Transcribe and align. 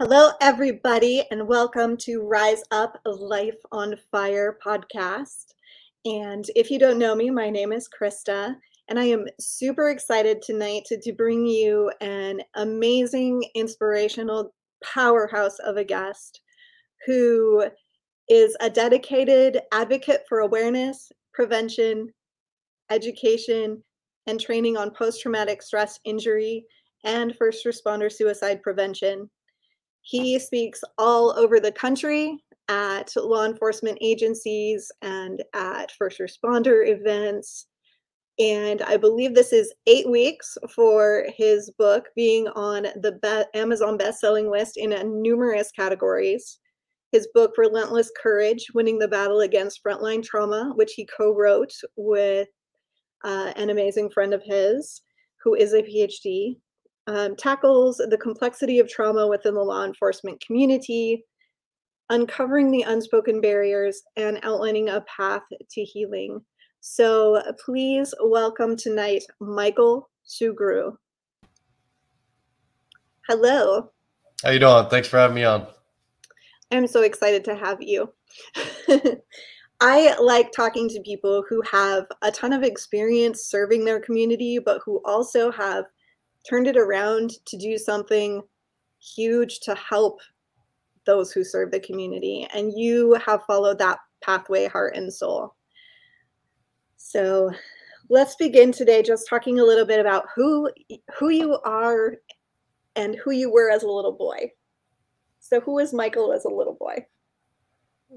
Hello, 0.00 0.32
everybody, 0.40 1.24
and 1.30 1.46
welcome 1.46 1.96
to 1.98 2.20
Rise 2.20 2.64
Up 2.72 3.00
Life 3.06 3.60
on 3.70 3.94
Fire 4.10 4.58
podcast. 4.60 5.54
And 6.04 6.44
if 6.56 6.68
you 6.68 6.80
don't 6.80 6.98
know 6.98 7.14
me, 7.14 7.30
my 7.30 7.48
name 7.48 7.70
is 7.72 7.88
Krista, 7.88 8.56
and 8.88 8.98
I 8.98 9.04
am 9.04 9.26
super 9.38 9.90
excited 9.90 10.42
tonight 10.42 10.82
to, 10.86 11.00
to 11.00 11.12
bring 11.12 11.46
you 11.46 11.92
an 12.00 12.40
amazing, 12.56 13.44
inspirational 13.54 14.52
powerhouse 14.82 15.60
of 15.60 15.76
a 15.76 15.84
guest 15.84 16.40
who 17.06 17.64
is 18.28 18.56
a 18.58 18.68
dedicated 18.68 19.60
advocate 19.72 20.24
for 20.28 20.40
awareness, 20.40 21.12
prevention, 21.32 22.08
education, 22.90 23.84
and 24.26 24.40
training 24.40 24.76
on 24.76 24.90
post 24.90 25.22
traumatic 25.22 25.62
stress 25.62 26.00
injury 26.04 26.64
and 27.04 27.36
first 27.36 27.64
responder 27.64 28.10
suicide 28.10 28.60
prevention. 28.60 29.30
He 30.06 30.38
speaks 30.38 30.84
all 30.98 31.30
over 31.36 31.58
the 31.58 31.72
country 31.72 32.38
at 32.68 33.10
law 33.16 33.46
enforcement 33.46 33.96
agencies 34.02 34.92
and 35.00 35.42
at 35.54 35.92
first 35.92 36.20
responder 36.20 36.86
events. 36.86 37.66
And 38.38 38.82
I 38.82 38.98
believe 38.98 39.34
this 39.34 39.50
is 39.50 39.72
eight 39.86 40.08
weeks 40.08 40.58
for 40.74 41.26
his 41.34 41.70
book 41.78 42.08
being 42.14 42.48
on 42.48 42.82
the 43.00 43.18
be- 43.22 43.58
Amazon 43.58 43.96
best-selling 43.96 44.50
list 44.50 44.76
in 44.76 44.90
numerous 45.22 45.70
categories. 45.70 46.58
His 47.10 47.26
book, 47.32 47.54
Relentless 47.56 48.10
Courage 48.22 48.66
Winning 48.74 48.98
the 48.98 49.08
Battle 49.08 49.40
Against 49.40 49.82
Frontline 49.82 50.22
Trauma, 50.22 50.72
which 50.74 50.92
he 50.92 51.06
co 51.06 51.32
wrote 51.32 51.72
with 51.96 52.48
uh, 53.24 53.54
an 53.56 53.70
amazing 53.70 54.10
friend 54.10 54.34
of 54.34 54.42
his 54.44 55.00
who 55.42 55.54
is 55.54 55.72
a 55.72 55.82
PhD, 55.82 56.56
um, 57.06 57.36
tackles 57.36 57.98
the 57.98 58.18
complexity 58.18 58.78
of 58.78 58.88
trauma 58.88 59.26
within 59.26 59.54
the 59.54 59.60
law 59.60 59.84
enforcement 59.84 60.40
community, 60.44 61.24
uncovering 62.10 62.70
the 62.70 62.82
unspoken 62.82 63.40
barriers, 63.40 64.02
and 64.16 64.38
outlining 64.42 64.88
a 64.88 65.02
path 65.02 65.42
to 65.70 65.82
healing. 65.82 66.40
So 66.80 67.42
please 67.64 68.14
welcome 68.22 68.76
tonight 68.76 69.24
Michael 69.40 70.10
Sugrue. 70.26 70.96
Hello. 73.28 73.90
How 74.42 74.50
you 74.50 74.58
doing? 74.58 74.86
Thanks 74.90 75.08
for 75.08 75.18
having 75.18 75.34
me 75.34 75.44
on. 75.44 75.66
I'm 76.70 76.86
so 76.86 77.02
excited 77.02 77.44
to 77.44 77.54
have 77.54 77.80
you. 77.80 78.12
I 79.80 80.14
like 80.20 80.52
talking 80.52 80.88
to 80.90 81.00
people 81.00 81.44
who 81.48 81.62
have 81.62 82.06
a 82.22 82.30
ton 82.30 82.52
of 82.52 82.62
experience 82.62 83.46
serving 83.46 83.84
their 83.84 84.00
community, 84.00 84.58
but 84.58 84.80
who 84.84 85.00
also 85.04 85.50
have 85.50 85.84
turned 86.48 86.66
it 86.66 86.76
around 86.76 87.32
to 87.46 87.56
do 87.56 87.78
something 87.78 88.42
huge 89.00 89.60
to 89.60 89.74
help 89.74 90.20
those 91.06 91.32
who 91.32 91.44
serve 91.44 91.70
the 91.70 91.80
community. 91.80 92.46
And 92.54 92.72
you 92.76 93.14
have 93.26 93.44
followed 93.44 93.78
that 93.78 93.98
pathway 94.22 94.66
heart 94.66 94.96
and 94.96 95.12
soul. 95.12 95.54
So 96.96 97.50
let's 98.08 98.34
begin 98.36 98.72
today 98.72 99.02
just 99.02 99.28
talking 99.28 99.60
a 99.60 99.64
little 99.64 99.86
bit 99.86 100.00
about 100.00 100.26
who 100.34 100.70
who 101.18 101.28
you 101.28 101.58
are 101.64 102.14
and 102.96 103.16
who 103.16 103.32
you 103.32 103.52
were 103.52 103.70
as 103.70 103.82
a 103.82 103.90
little 103.90 104.12
boy. 104.12 104.50
So 105.40 105.60
who 105.60 105.74
was 105.74 105.92
Michael 105.92 106.32
as 106.32 106.44
a 106.44 106.48
little 106.48 106.74
boy? 106.74 107.06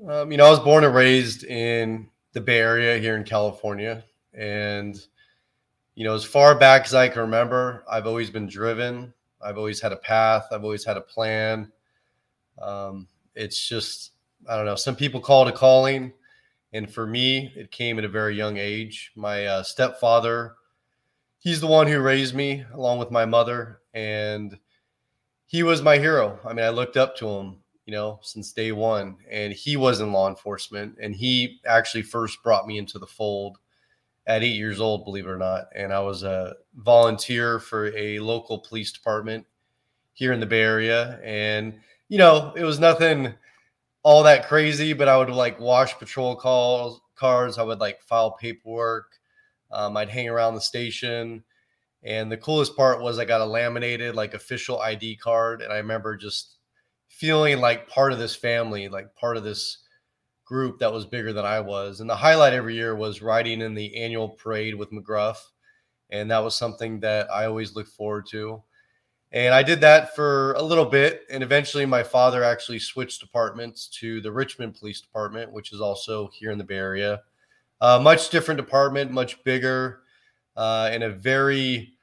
Um, 0.08 0.32
you 0.32 0.38
know, 0.38 0.46
I 0.46 0.50
was 0.50 0.60
born 0.60 0.84
and 0.84 0.96
raised 0.96 1.44
in 1.44 2.10
the 2.34 2.42
Bay 2.42 2.60
Area 2.60 2.98
here 3.00 3.18
in 3.18 3.24
California. 3.24 4.04
And 4.34 4.98
you 5.97 6.03
know, 6.03 6.13
as 6.13 6.24
far 6.24 6.53
back 6.53 6.85
as 6.85 6.94
I 6.94 7.09
can 7.09 7.22
remember, 7.22 7.84
I've 7.90 8.06
always 8.06 8.30
been 8.30 8.46
driven. 8.46 9.12
I've 9.41 9.58
always 9.58 9.81
had 9.81 9.91
a 9.91 9.97
path. 9.97 10.46
I've 10.52 10.63
always 10.63 10.85
had 10.85 10.96
a 10.96 11.02
plan. 11.02 11.72
Um, 12.62 13.08
it's 13.34 13.68
just, 13.68 14.12
I 14.47 14.56
don't 14.56 14.68
know. 14.68 14.75
Some 14.75 14.96
people 14.96 15.19
call 15.19 15.47
it 15.47 15.50
a 15.50 15.57
calling. 15.57 16.13
And 16.72 16.88
for 16.94 17.07
me, 17.07 17.52
it 17.56 17.72
came 17.72 17.97
at 17.97 18.06
a 18.06 18.09
very 18.09 18.36
young 18.36 18.57
age. 18.57 19.12
My 19.16 19.47
uh, 19.47 19.63
stepfather, 19.63 20.53
he's 21.40 21.62
the 21.62 21.66
one 21.66 21.88
who 21.88 22.00
raised 22.00 22.36
me 22.36 22.63
along 22.74 23.00
with 23.00 23.09
my 23.09 23.25
mother. 23.25 23.80
And 23.96 24.56
he 25.47 25.63
was 25.63 25.81
my 25.81 25.97
hero. 25.97 26.40
I 26.46 26.53
mean, 26.53 26.63
I 26.63 26.69
looked 26.69 26.96
up 26.96 27.16
to 27.18 27.28
him, 27.28 27.57
you 27.88 27.91
know, 27.94 28.19
since 28.22 28.53
day 28.53 28.72
one. 28.72 29.18
And 29.31 29.52
he 29.52 29.78
was 29.78 30.00
in 30.00 30.12
law 30.12 30.30
enforcement. 30.30 31.00
And 31.02 31.16
he 31.16 31.59
actually 31.66 32.03
first 32.03 32.44
brought 32.44 32.68
me 32.68 32.78
into 32.78 33.00
the 33.00 33.07
fold 33.07 33.57
at 34.28 34.44
eight 34.44 34.56
years 34.56 34.82
old, 34.82 35.06
believe 35.06 35.26
it 35.26 35.32
or 35.32 35.38
not. 35.38 35.70
And 35.74 35.94
I 35.94 36.02
was 36.02 36.22
a 36.24 36.56
volunteer 36.76 37.60
for 37.60 37.96
a 37.96 38.20
local 38.20 38.60
police 38.60 38.92
department 38.92 39.46
here 40.14 40.34
in 40.34 40.42
the 40.42 40.46
Bay 40.46 40.62
Area. 40.62 41.20
And, 41.24 41.80
you 42.10 42.18
know, 42.18 42.54
it 42.56 42.64
was 42.64 42.80
nothing 42.80 43.34
all 44.04 44.24
that 44.24 44.48
crazy, 44.48 44.92
but 44.92 45.08
I 45.08 45.18
would 45.18 45.30
like 45.30 45.60
wash 45.60 45.98
patrol 45.98 46.36
calls, 46.36 47.00
cars. 47.16 47.58
I 47.58 47.64
would 47.64 47.80
like 47.80 48.02
file 48.02 48.32
paperwork. 48.32 49.14
Um, 49.72 49.96
I'd 49.96 50.10
hang 50.10 50.28
around 50.28 50.56
the 50.56 50.62
station. 50.62 51.44
And 52.04 52.32
the 52.32 52.38
coolest 52.38 52.76
part 52.76 53.02
was 53.02 53.18
I 53.18 53.26
got 53.26 53.42
a 53.42 53.46
laminated, 53.46 54.14
like 54.14 54.34
official 54.34 54.80
ID 54.80 55.18
card. 55.18 55.62
And 55.62 55.72
I 55.72 55.78
remember 55.78 56.18
just 56.18 56.56
feeling 57.08 57.60
like 57.60 57.88
part 57.88 58.12
of 58.12 58.20
this 58.20 58.36
family, 58.36 58.90
like 58.90 59.16
part 59.16 59.38
of 59.38 59.44
this 59.44 59.80
group 60.47 60.80
that 60.80 60.91
was 60.91 61.06
bigger 61.06 61.34
than 61.34 61.46
I 61.46 61.59
was. 61.59 62.00
And 62.00 62.09
the 62.09 62.16
highlight 62.16 62.53
every 62.53 62.75
year 62.75 62.96
was 62.96 63.22
riding 63.22 63.62
in 63.62 63.74
the 63.74 63.96
annual 63.97 64.30
parade 64.30 64.75
with 64.75 64.91
McGruff. 64.91 65.38
And 66.09 66.31
that 66.31 66.44
was 66.44 66.56
something 66.56 67.02
that 67.02 67.30
I 67.30 67.46
always 67.46 67.75
look 67.75 67.88
forward 67.88 68.28
to. 68.28 68.63
And 69.34 69.53
I 69.53 69.62
did 69.62 69.81
that 69.81 70.16
for 70.16 70.53
a 70.53 70.62
little 70.62 70.86
bit. 70.86 71.24
And 71.30 71.44
eventually, 71.44 71.86
my 71.86 72.01
father 72.01 72.45
actually 72.45 72.80
switched 72.80 73.19
departments 73.19 73.88
to 74.00 74.22
the 74.22 74.31
Richmond 74.31 74.75
Police 74.75 75.01
Department, 75.01 75.51
which 75.51 75.74
is 75.74 75.81
also 75.81 76.30
here 76.33 76.51
in 76.51 76.57
the 76.57 76.63
Bay 76.63 76.77
Area. 76.77 77.22
Uh, 77.81 78.00
much 78.01 78.30
different 78.30 78.57
department, 78.57 79.12
much 79.12 79.44
bigger, 79.44 80.00
uh, 80.56 80.89
in 80.94 81.04
a 81.04 81.10
very 81.10 81.94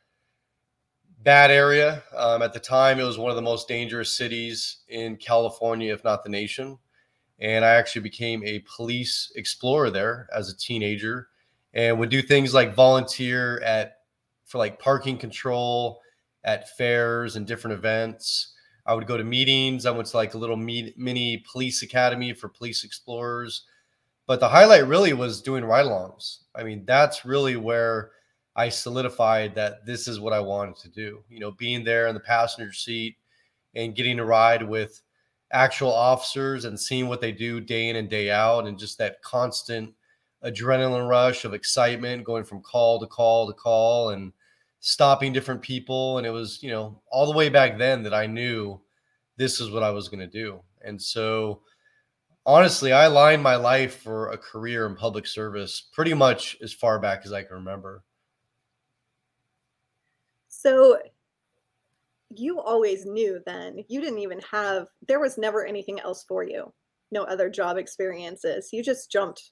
bad 1.23 1.51
area. 1.51 2.03
Um, 2.15 2.43
at 2.43 2.53
the 2.53 2.61
time, 2.61 3.01
it 3.01 3.05
was 3.05 3.17
one 3.17 3.31
of 3.31 3.37
the 3.37 3.43
most 3.43 3.67
dangerous 3.69 4.15
cities 4.15 4.85
in 4.89 5.17
California, 5.17 5.95
if 5.95 6.05
not 6.05 6.23
the 6.23 6.31
nation 6.31 6.79
and 7.41 7.65
I 7.65 7.75
actually 7.75 8.03
became 8.03 8.45
a 8.45 8.65
police 8.77 9.33
explorer 9.37 9.91
there 9.91 10.29
as 10.33 10.49
a 10.49 10.57
teenager 10.57 11.29
and 11.73 11.99
would 11.99 12.11
do 12.11 12.23
things 12.23 12.55
like 12.55 12.75
volunteer 12.75 13.61
at 13.63 13.97
for 14.47 14.59
like 14.59 14.79
parking 14.79 15.19
control 15.19 16.01
at 16.45 16.77
fairs 16.77 17.37
and 17.37 17.47
different 17.47 17.77
events. 17.77 18.53
I 18.87 18.95
would 18.95 19.07
go 19.07 19.17
to 19.17 19.25
meetings. 19.25 19.87
I 19.87 19.91
went 19.91 20.09
to 20.09 20.17
like 20.17 20.35
a 20.35 20.39
little 20.39 20.57
mini 20.57 21.45
police 21.51 21.83
academy 21.83 22.33
for 22.33 22.49
police 22.49 22.85
explorers. 22.85 23.65
But 24.27 24.41
the 24.41 24.49
highlight 24.49 24.87
really 24.87 25.13
was 25.13 25.43
doing 25.43 25.65
ride 25.65 25.87
alongs. 25.87 26.39
I 26.55 26.63
mean, 26.63 26.85
that's 26.87 27.25
really 27.25 27.57
where 27.57 28.13
I 28.57 28.69
solidified 28.69 29.55
that 29.57 29.85
this 29.85 30.07
is 30.07 30.21
what 30.21 30.33
I 30.33 30.41
wanted 30.41 30.77
to 30.77 30.89
do. 30.89 31.25
You 31.29 31.41
know, 31.41 31.51
being 31.53 31.85
there 31.85 32.07
in 32.07 32.15
the 32.15 32.21
passenger 32.21 32.73
seat 32.73 33.17
and 33.75 33.95
getting 33.95 34.19
to 34.19 34.25
ride 34.25 34.63
with 34.63 35.01
actual 35.55 35.93
officers 35.93 36.65
and 36.65 36.79
seeing 36.79 37.09
what 37.09 37.21
they 37.21 37.33
do 37.33 37.61
day 37.61 37.89
in 37.89 37.97
and 37.97 38.11
day 38.11 38.31
out 38.31 38.67
and 38.67 38.79
just 38.79 38.99
that 38.99 39.23
constant 39.23 39.95
adrenaline 40.45 41.09
rush 41.09 41.45
of 41.45 41.55
excitement 41.55 42.25
going 42.25 42.45
from 42.45 42.61
call 42.61 43.01
to 43.01 43.07
call 43.07 43.47
to 43.47 43.55
call 43.55 44.11
and 44.11 44.33
stopping 44.81 45.33
different 45.33 45.63
people. 45.63 46.19
And 46.19 46.27
it 46.27 46.31
was 46.31 46.63
you 46.63 46.71
know 46.71 47.01
all 47.11 47.25
the 47.25 47.37
way 47.37 47.49
back 47.49 47.79
then 47.79 48.03
that 48.03 48.13
i 48.13 48.27
knew 48.27 48.81
this 49.37 49.61
is 49.61 49.71
what 49.71 49.83
i 49.83 49.91
was 49.91 50.09
going 50.09 50.21
to 50.21 50.27
do. 50.27 50.61
And 50.83 51.01
so 51.01 51.63
honestly 52.45 52.93
i 52.93 53.07
lined 53.07 53.43
my 53.43 53.57
life 53.57 54.03
for 54.03 54.31
a 54.33 54.37
career 54.37 54.87
in 54.87 54.97
public 54.97 55.27
service 55.27 55.81
pretty 55.93 56.13
much 56.13 56.59
as 56.63 56.75
far 56.75 56.99
back 56.99 57.23
as 57.25 57.33
i 57.33 57.43
can 57.43 57.55
remember. 57.55 58.03
So 60.49 60.99
you 62.37 62.61
always 62.61 63.07
knew 63.07 63.41
then 63.47 63.85
you 63.89 64.01
didn't 64.01 64.19
even 64.19 64.41
have 64.51 64.87
there 65.07 65.21
was 65.21 65.39
never 65.39 65.65
anything 65.65 66.01
else 66.01 66.25
for 66.27 66.45
you. 66.45 66.73
No 67.11 67.23
other 67.25 67.49
job 67.49 67.77
experiences. 67.77 68.71
You 68.73 68.83
just 68.83 69.11
jumped 69.11 69.51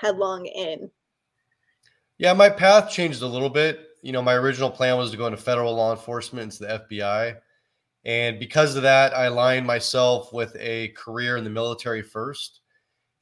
headlong 0.00 0.46
in. 0.46 0.90
Yeah 2.18 2.32
my 2.32 2.48
path 2.48 2.90
changed 2.90 3.22
a 3.22 3.26
little 3.26 3.50
bit. 3.50 3.88
You 4.02 4.12
know 4.12 4.22
my 4.22 4.34
original 4.34 4.70
plan 4.70 4.96
was 4.96 5.10
to 5.10 5.16
go 5.16 5.26
into 5.26 5.36
federal 5.36 5.74
law 5.74 5.92
enforcement 5.92 6.44
into 6.44 6.64
the 6.64 6.84
fbi 6.90 7.36
and 8.04 8.38
because 8.40 8.74
of 8.74 8.82
that 8.82 9.14
i 9.16 9.24
aligned 9.26 9.66
myself 9.66 10.32
with 10.32 10.56
a 10.58 10.88
career 10.88 11.36
in 11.36 11.44
the 11.44 11.50
military 11.50 12.02
first. 12.02 12.60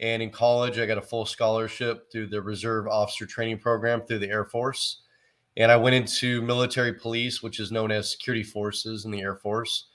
And 0.01 0.23
in 0.23 0.31
college 0.31 0.79
i 0.79 0.87
got 0.87 0.99
a 0.99 1.03
full 1.03 1.27
scholarship 1.27 2.11
through 2.11 2.29
the 2.29 2.41
reserve 2.41 2.87
officer 2.89 3.27
training 3.27 3.59
program 3.59 4.03
through 4.03 4.21
the 4.21 4.31
air 4.31 4.47
force 4.47 5.03
and 5.57 5.71
I 5.71 5.77
went 5.77 5.97
into 5.97 6.43
military 6.43 6.93
police, 6.93 7.43
which 7.43 7.61
is 7.61 7.73
known 7.73 7.91
as 7.91 8.11
security 8.11 8.45
forces 8.45 9.05
in 9.05 9.11
the 9.11 9.21
Air 9.21 9.37
Force. 9.37 9.87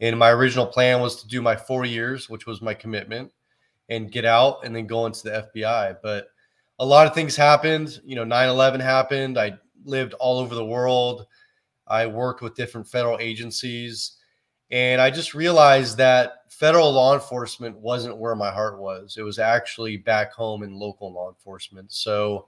And 0.00 0.18
my 0.18 0.30
original 0.30 0.66
plan 0.66 1.00
was 1.00 1.22
to 1.22 1.28
do 1.28 1.40
my 1.40 1.56
four 1.56 1.84
years, 1.84 2.28
which 2.28 2.46
was 2.46 2.60
my 2.60 2.74
commitment, 2.74 3.32
and 3.88 4.10
get 4.10 4.24
out 4.24 4.64
and 4.64 4.74
then 4.74 4.86
go 4.86 5.06
into 5.06 5.22
the 5.22 5.48
FBI. 5.54 5.96
But 6.02 6.28
a 6.78 6.84
lot 6.84 7.06
of 7.06 7.14
things 7.14 7.36
happened. 7.36 8.00
You 8.04 8.16
know, 8.16 8.24
9 8.24 8.48
11 8.48 8.80
happened. 8.80 9.38
I 9.38 9.58
lived 9.84 10.14
all 10.14 10.38
over 10.38 10.54
the 10.54 10.64
world. 10.64 11.26
I 11.86 12.06
worked 12.06 12.42
with 12.42 12.56
different 12.56 12.88
federal 12.88 13.18
agencies. 13.20 14.12
And 14.70 15.00
I 15.00 15.10
just 15.10 15.32
realized 15.32 15.96
that 15.98 16.42
federal 16.48 16.92
law 16.92 17.14
enforcement 17.14 17.78
wasn't 17.78 18.18
where 18.18 18.34
my 18.34 18.50
heart 18.50 18.80
was. 18.80 19.16
It 19.16 19.22
was 19.22 19.38
actually 19.38 19.96
back 19.96 20.32
home 20.32 20.64
in 20.64 20.74
local 20.74 21.12
law 21.12 21.28
enforcement. 21.28 21.92
So 21.92 22.46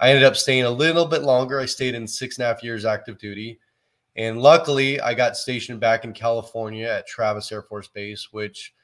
I 0.00 0.10
ended 0.10 0.24
up 0.24 0.36
staying 0.36 0.64
a 0.64 0.70
little 0.70 1.06
bit 1.06 1.22
longer. 1.22 1.58
I 1.58 1.66
stayed 1.66 1.94
in 1.94 2.06
six 2.06 2.38
and 2.38 2.44
a 2.44 2.48
half 2.48 2.62
years 2.62 2.84
active 2.84 3.18
duty. 3.18 3.58
And 4.16 4.40
luckily, 4.40 5.00
I 5.00 5.14
got 5.14 5.36
stationed 5.36 5.80
back 5.80 6.04
in 6.04 6.12
California 6.12 6.88
at 6.88 7.06
Travis 7.06 7.52
Air 7.52 7.62
Force 7.62 7.88
Base, 7.88 8.28
which 8.32 8.74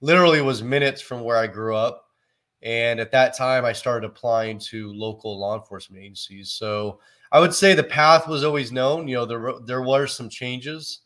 literally 0.00 0.40
was 0.40 0.62
minutes 0.62 1.02
from 1.02 1.22
where 1.22 1.36
I 1.36 1.46
grew 1.46 1.76
up. 1.76 2.06
And 2.62 3.00
at 3.00 3.10
that 3.12 3.36
time, 3.36 3.64
I 3.64 3.72
started 3.72 4.06
applying 4.06 4.58
to 4.70 4.92
local 4.92 5.38
law 5.38 5.56
enforcement 5.56 6.02
agencies. 6.02 6.50
So 6.52 7.00
I 7.32 7.40
would 7.40 7.54
say 7.54 7.74
the 7.74 7.82
path 7.82 8.28
was 8.28 8.44
always 8.44 8.72
known. 8.72 9.08
You 9.08 9.16
know, 9.16 9.24
there, 9.26 9.52
there 9.64 9.82
were 9.82 10.06
some 10.06 10.28
changes, 10.28 11.00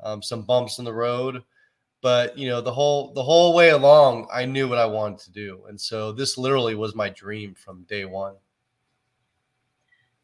um, 0.00 0.22
some 0.22 0.42
bumps 0.42 0.78
in 0.78 0.84
the 0.84 0.92
road, 0.92 1.42
but 2.02 2.36
you 2.36 2.48
know, 2.48 2.60
the 2.60 2.72
whole 2.72 3.12
the 3.14 3.22
whole 3.22 3.54
way 3.54 3.70
along, 3.70 4.28
I 4.32 4.44
knew 4.44 4.68
what 4.68 4.78
I 4.78 4.86
wanted 4.86 5.20
to 5.20 5.32
do, 5.32 5.64
and 5.68 5.80
so 5.80 6.12
this 6.12 6.36
literally 6.36 6.74
was 6.74 6.94
my 6.94 7.08
dream 7.08 7.54
from 7.54 7.84
day 7.84 8.04
one. 8.04 8.34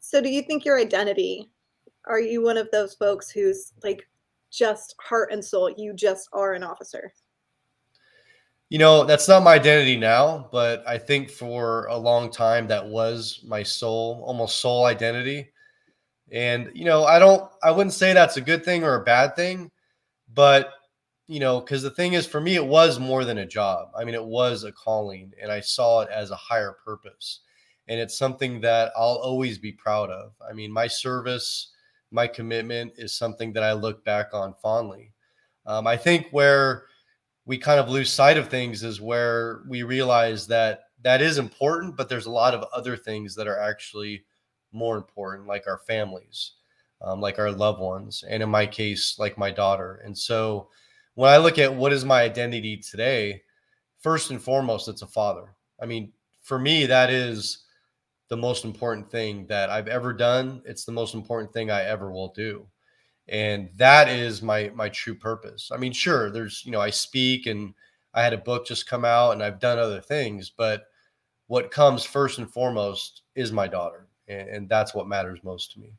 So, 0.09 0.19
do 0.19 0.29
you 0.29 0.41
think 0.41 0.65
your 0.65 0.79
identity? 0.79 1.51
Are 2.07 2.19
you 2.19 2.41
one 2.41 2.57
of 2.57 2.67
those 2.71 2.95
folks 2.95 3.29
who's 3.29 3.73
like 3.83 4.09
just 4.49 4.95
heart 4.99 5.31
and 5.31 5.45
soul? 5.45 5.69
You 5.69 5.93
just 5.93 6.27
are 6.33 6.53
an 6.53 6.63
officer. 6.63 7.13
You 8.69 8.79
know, 8.79 9.03
that's 9.03 9.27
not 9.27 9.43
my 9.43 9.53
identity 9.53 9.97
now, 9.97 10.49
but 10.51 10.83
I 10.87 10.97
think 10.97 11.29
for 11.29 11.85
a 11.91 11.95
long 11.95 12.31
time 12.31 12.65
that 12.69 12.87
was 12.87 13.41
my 13.45 13.61
soul, 13.61 14.23
almost 14.25 14.59
soul 14.61 14.85
identity. 14.85 15.51
And, 16.31 16.71
you 16.73 16.85
know, 16.85 17.03
I 17.03 17.19
don't, 17.19 17.47
I 17.61 17.69
wouldn't 17.69 17.93
say 17.93 18.11
that's 18.11 18.37
a 18.37 18.41
good 18.41 18.65
thing 18.65 18.83
or 18.83 18.95
a 18.95 19.03
bad 19.03 19.35
thing, 19.35 19.69
but, 20.33 20.71
you 21.27 21.39
know, 21.39 21.59
because 21.59 21.83
the 21.83 21.91
thing 21.91 22.13
is, 22.13 22.25
for 22.25 22.41
me, 22.41 22.55
it 22.55 22.65
was 22.65 22.97
more 22.97 23.25
than 23.25 23.37
a 23.37 23.45
job. 23.45 23.89
I 23.95 24.05
mean, 24.05 24.15
it 24.15 24.25
was 24.25 24.63
a 24.63 24.71
calling, 24.71 25.33
and 25.39 25.51
I 25.51 25.59
saw 25.59 26.01
it 26.01 26.09
as 26.09 26.31
a 26.31 26.35
higher 26.35 26.77
purpose. 26.83 27.41
And 27.89 27.99
it's 27.99 28.17
something 28.17 28.61
that 28.61 28.93
I'll 28.95 29.19
always 29.21 29.57
be 29.57 29.73
proud 29.73 30.09
of. 30.09 30.31
I 30.47 30.53
mean, 30.53 30.71
my 30.71 30.87
service, 30.87 31.71
my 32.11 32.27
commitment 32.27 32.93
is 32.97 33.11
something 33.13 33.51
that 33.53 33.63
I 33.63 33.73
look 33.73 34.05
back 34.05 34.27
on 34.33 34.53
fondly. 34.61 35.11
Um, 35.65 35.85
I 35.87 35.97
think 35.97 36.27
where, 36.31 36.85
we 37.49 37.57
kind 37.57 37.79
of 37.79 37.89
lose 37.89 38.11
sight 38.11 38.37
of 38.37 38.47
things 38.47 38.83
is 38.83 39.01
where 39.01 39.63
we 39.67 39.81
realize 39.81 40.45
that 40.45 40.81
that 41.01 41.19
is 41.19 41.39
important, 41.39 41.97
but 41.97 42.07
there's 42.07 42.27
a 42.27 42.31
lot 42.31 42.53
of 42.53 42.63
other 42.71 42.95
things 42.95 43.33
that 43.33 43.47
are 43.47 43.59
actually 43.59 44.23
more 44.71 44.97
important, 44.97 45.47
like 45.47 45.65
our 45.65 45.79
families, 45.79 46.51
um, 47.01 47.21
like 47.21 47.39
our 47.39 47.51
loved 47.51 47.79
ones, 47.79 48.23
and 48.29 48.43
in 48.43 48.49
my 48.49 48.67
case, 48.67 49.17
like 49.17 49.35
my 49.35 49.49
daughter. 49.49 49.99
And 50.05 50.15
so 50.15 50.69
when 51.15 51.31
I 51.31 51.37
look 51.37 51.57
at 51.57 51.73
what 51.73 51.91
is 51.91 52.05
my 52.05 52.21
identity 52.21 52.77
today, 52.77 53.41
first 53.99 54.29
and 54.29 54.39
foremost, 54.39 54.87
it's 54.87 55.01
a 55.01 55.07
father. 55.07 55.55
I 55.81 55.87
mean, 55.87 56.11
for 56.43 56.59
me, 56.59 56.85
that 56.85 57.09
is 57.09 57.65
the 58.29 58.37
most 58.37 58.63
important 58.63 59.09
thing 59.11 59.45
that 59.47 59.69
I've 59.69 59.87
ever 59.87 60.13
done. 60.13 60.61
It's 60.65 60.85
the 60.85 60.91
most 60.91 61.15
important 61.15 61.51
thing 61.51 61.69
I 61.69 61.83
ever 61.83 62.11
will 62.11 62.29
do. 62.29 62.67
And 63.27 63.69
that 63.75 64.07
is 64.07 64.41
my 64.41 64.71
my 64.73 64.89
true 64.89 65.15
purpose. 65.15 65.71
I 65.73 65.77
mean 65.77 65.91
sure 65.91 66.31
there's 66.31 66.63
you 66.65 66.71
know 66.71 66.81
i 66.81 66.89
speak 66.89 67.45
and 67.47 67.73
i 68.13 68.23
had 68.23 68.33
a 68.33 68.37
book 68.37 68.65
just 68.65 68.87
come 68.87 69.05
out 69.05 69.33
and 69.33 69.43
i've 69.43 69.59
done 69.59 69.77
other 69.77 70.01
things 70.01 70.49
but 70.49 70.85
what 71.47 71.71
comes 71.71 72.03
first 72.03 72.39
and 72.39 72.51
foremost 72.51 73.23
is 73.35 73.51
my 73.51 73.67
daughter 73.67 74.07
and, 74.27 74.49
and 74.49 74.69
that's 74.69 74.93
what 74.93 75.07
matters 75.07 75.39
most 75.43 75.71
to 75.73 75.79
me. 75.79 75.91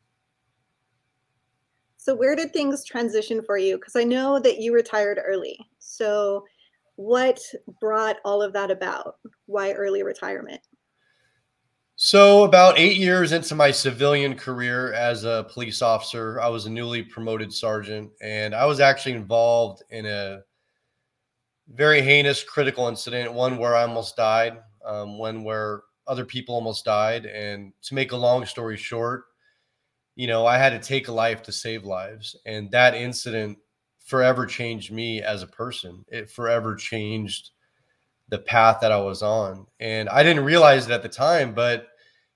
So 1.97 2.15
where 2.15 2.35
did 2.35 2.53
things 2.53 2.85
transition 2.85 3.43
for 3.43 3.59
you? 3.59 3.76
Because 3.76 3.97
i 3.97 4.05
know 4.05 4.41
that 4.41 4.59
you 4.59 4.75
retired 4.75 5.21
early. 5.25 5.59
So 5.79 6.44
what 6.97 7.41
brought 7.81 8.17
all 8.25 8.43
of 8.43 8.53
that 8.53 8.71
about? 8.71 9.17
Why 9.47 9.73
early 9.73 10.03
retirement 10.03 10.61
so, 12.02 12.44
about 12.44 12.79
eight 12.79 12.97
years 12.97 13.32
into 13.32 13.55
my 13.55 13.70
civilian 13.70 14.35
career 14.35 14.91
as 14.94 15.25
a 15.25 15.47
police 15.52 15.82
officer, 15.82 16.41
I 16.41 16.49
was 16.49 16.64
a 16.64 16.70
newly 16.70 17.02
promoted 17.02 17.52
sergeant, 17.52 18.11
and 18.23 18.55
I 18.55 18.64
was 18.64 18.81
actually 18.81 19.12
involved 19.12 19.82
in 19.91 20.06
a 20.06 20.41
very 21.69 22.00
heinous, 22.00 22.42
critical 22.42 22.88
incident, 22.88 23.35
one 23.35 23.59
where 23.59 23.76
I 23.76 23.83
almost 23.83 24.16
died, 24.16 24.61
um, 24.83 25.19
one 25.19 25.45
where 25.45 25.83
other 26.07 26.25
people 26.25 26.54
almost 26.54 26.87
died. 26.87 27.26
And 27.26 27.75
to 27.83 27.95
make 27.95 28.12
a 28.12 28.16
long 28.16 28.47
story 28.47 28.78
short, 28.78 29.25
you 30.16 30.26
know, 30.26 30.47
I 30.47 30.57
had 30.57 30.71
to 30.71 30.78
take 30.78 31.09
a 31.09 31.12
life 31.12 31.42
to 31.42 31.52
save 31.52 31.85
lives. 31.85 32.35
And 32.47 32.71
that 32.71 32.95
incident 32.95 33.59
forever 34.07 34.47
changed 34.47 34.90
me 34.90 35.21
as 35.21 35.42
a 35.42 35.49
person. 35.49 36.02
It 36.09 36.30
forever 36.30 36.76
changed 36.76 37.50
the 38.30 38.38
path 38.38 38.78
that 38.80 38.92
I 38.92 39.00
was 39.00 39.22
on. 39.22 39.66
And 39.80 40.08
I 40.08 40.22
didn't 40.22 40.44
realize 40.44 40.87
it 40.87 40.92
at 40.92 41.02
the 41.02 41.08
time, 41.08 41.52
but 41.52 41.88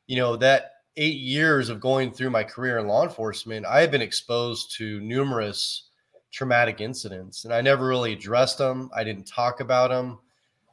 you 0.07 0.17
know, 0.17 0.37
that 0.37 0.73
eight 0.97 1.19
years 1.19 1.69
of 1.69 1.81
going 1.81 2.13
through 2.13 2.31
my 2.31 2.45
career 2.45 2.79
in 2.79 2.87
law 2.87 3.05
enforcement, 3.05 3.65
I 3.67 3.81
had 3.81 3.91
been 3.91 4.03
exposed 4.03 4.77
to 4.77 5.01
numerous 5.01 5.89
traumatic 6.31 6.81
incidents 6.81 7.45
and 7.45 7.55
I 7.55 7.61
never 7.61 7.87
really 7.87 8.13
addressed 8.13 8.59
them. 8.59 8.91
I 8.95 9.05
didn't 9.05 9.27
talk 9.27 9.61
about 9.61 9.91
them. 9.91 10.19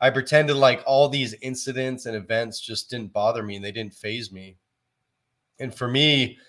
I 0.02 0.10
pretended 0.10 0.56
like 0.56 0.84
all 0.88 1.08
these 1.08 1.36
incidents 1.42 2.08
and 2.08 2.16
events 2.16 2.60
just 2.60 2.90
didn't 2.90 3.14
bother 3.14 3.44
me 3.44 3.56
and 3.56 3.64
they 3.64 3.72
didn't 3.72 3.94
faze 3.94 4.32
me. 4.32 4.58
And 5.60 5.74
for 5.74 5.88
me, 5.88 6.40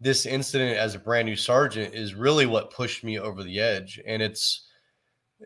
this 0.00 0.26
incident 0.26 0.76
as 0.78 0.94
a 0.94 1.00
brand 1.00 1.26
new 1.26 1.34
sergeant 1.34 1.94
is 1.94 2.14
really 2.14 2.46
what 2.46 2.70
pushed 2.70 3.02
me 3.02 3.18
over 3.18 3.42
the 3.42 3.58
edge. 3.58 4.00
And 4.06 4.22
it's, 4.22 4.68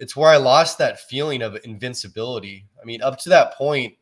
it's 0.00 0.16
where 0.16 0.30
I 0.30 0.36
lost 0.36 0.78
that 0.78 1.00
feeling 1.00 1.42
of 1.42 1.58
invincibility. 1.64 2.66
I 2.80 2.84
mean, 2.84 3.02
up 3.02 3.18
to 3.20 3.28
that 3.30 3.54
point, 3.54 3.94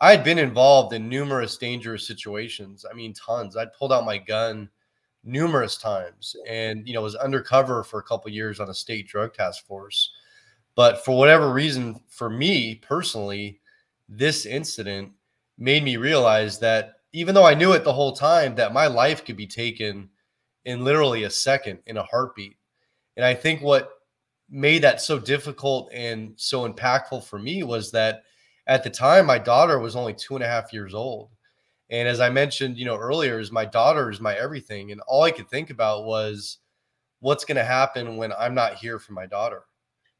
I 0.00 0.10
had 0.10 0.24
been 0.24 0.38
involved 0.38 0.92
in 0.94 1.08
numerous 1.08 1.56
dangerous 1.56 2.06
situations. 2.06 2.84
I 2.88 2.94
mean, 2.94 3.14
tons. 3.14 3.56
I'd 3.56 3.72
pulled 3.72 3.92
out 3.92 4.04
my 4.04 4.18
gun 4.18 4.68
numerous 5.24 5.76
times 5.76 6.34
and, 6.48 6.86
you 6.86 6.94
know, 6.94 7.02
was 7.02 7.14
undercover 7.14 7.84
for 7.84 8.00
a 8.00 8.02
couple 8.02 8.30
years 8.30 8.58
on 8.58 8.68
a 8.68 8.74
state 8.74 9.06
drug 9.06 9.32
task 9.32 9.64
force. 9.66 10.10
But 10.74 11.04
for 11.04 11.16
whatever 11.16 11.52
reason, 11.52 12.00
for 12.08 12.28
me 12.28 12.76
personally, 12.76 13.60
this 14.08 14.46
incident 14.46 15.12
made 15.58 15.84
me 15.84 15.96
realize 15.96 16.58
that 16.58 16.94
even 17.12 17.34
though 17.34 17.46
I 17.46 17.54
knew 17.54 17.72
it 17.72 17.84
the 17.84 17.92
whole 17.92 18.12
time, 18.12 18.54
that 18.56 18.72
my 18.72 18.86
life 18.86 19.24
could 19.24 19.36
be 19.36 19.46
taken 19.46 20.08
in 20.64 20.82
literally 20.82 21.24
a 21.24 21.30
second, 21.30 21.78
in 21.86 21.96
a 21.98 22.04
heartbeat. 22.04 22.56
And 23.16 23.24
I 23.24 23.34
think 23.34 23.60
what 23.60 23.90
made 24.52 24.82
that 24.82 25.00
so 25.00 25.18
difficult 25.18 25.90
and 25.94 26.34
so 26.36 26.70
impactful 26.70 27.24
for 27.24 27.38
me 27.38 27.62
was 27.62 27.90
that 27.90 28.22
at 28.66 28.84
the 28.84 28.90
time 28.90 29.24
my 29.24 29.38
daughter 29.38 29.78
was 29.78 29.96
only 29.96 30.12
two 30.12 30.34
and 30.34 30.44
a 30.44 30.46
half 30.46 30.72
years 30.72 30.92
old. 30.92 31.30
And 31.90 32.06
as 32.06 32.20
i 32.20 32.28
mentioned 32.28 32.76
you 32.76 32.84
know 32.84 32.96
earlier 32.96 33.40
is 33.40 33.50
my 33.50 33.64
daughter 33.64 34.10
is 34.10 34.20
my 34.20 34.36
everything. 34.36 34.92
And 34.92 35.00
all 35.08 35.22
i 35.22 35.30
could 35.30 35.48
think 35.48 35.70
about 35.70 36.04
was 36.04 36.58
what's 37.20 37.46
going 37.46 37.56
to 37.56 37.64
happen 37.64 38.16
when 38.18 38.32
i'm 38.38 38.54
not 38.54 38.74
here 38.74 38.98
for 38.98 39.14
my 39.14 39.26
daughter? 39.26 39.64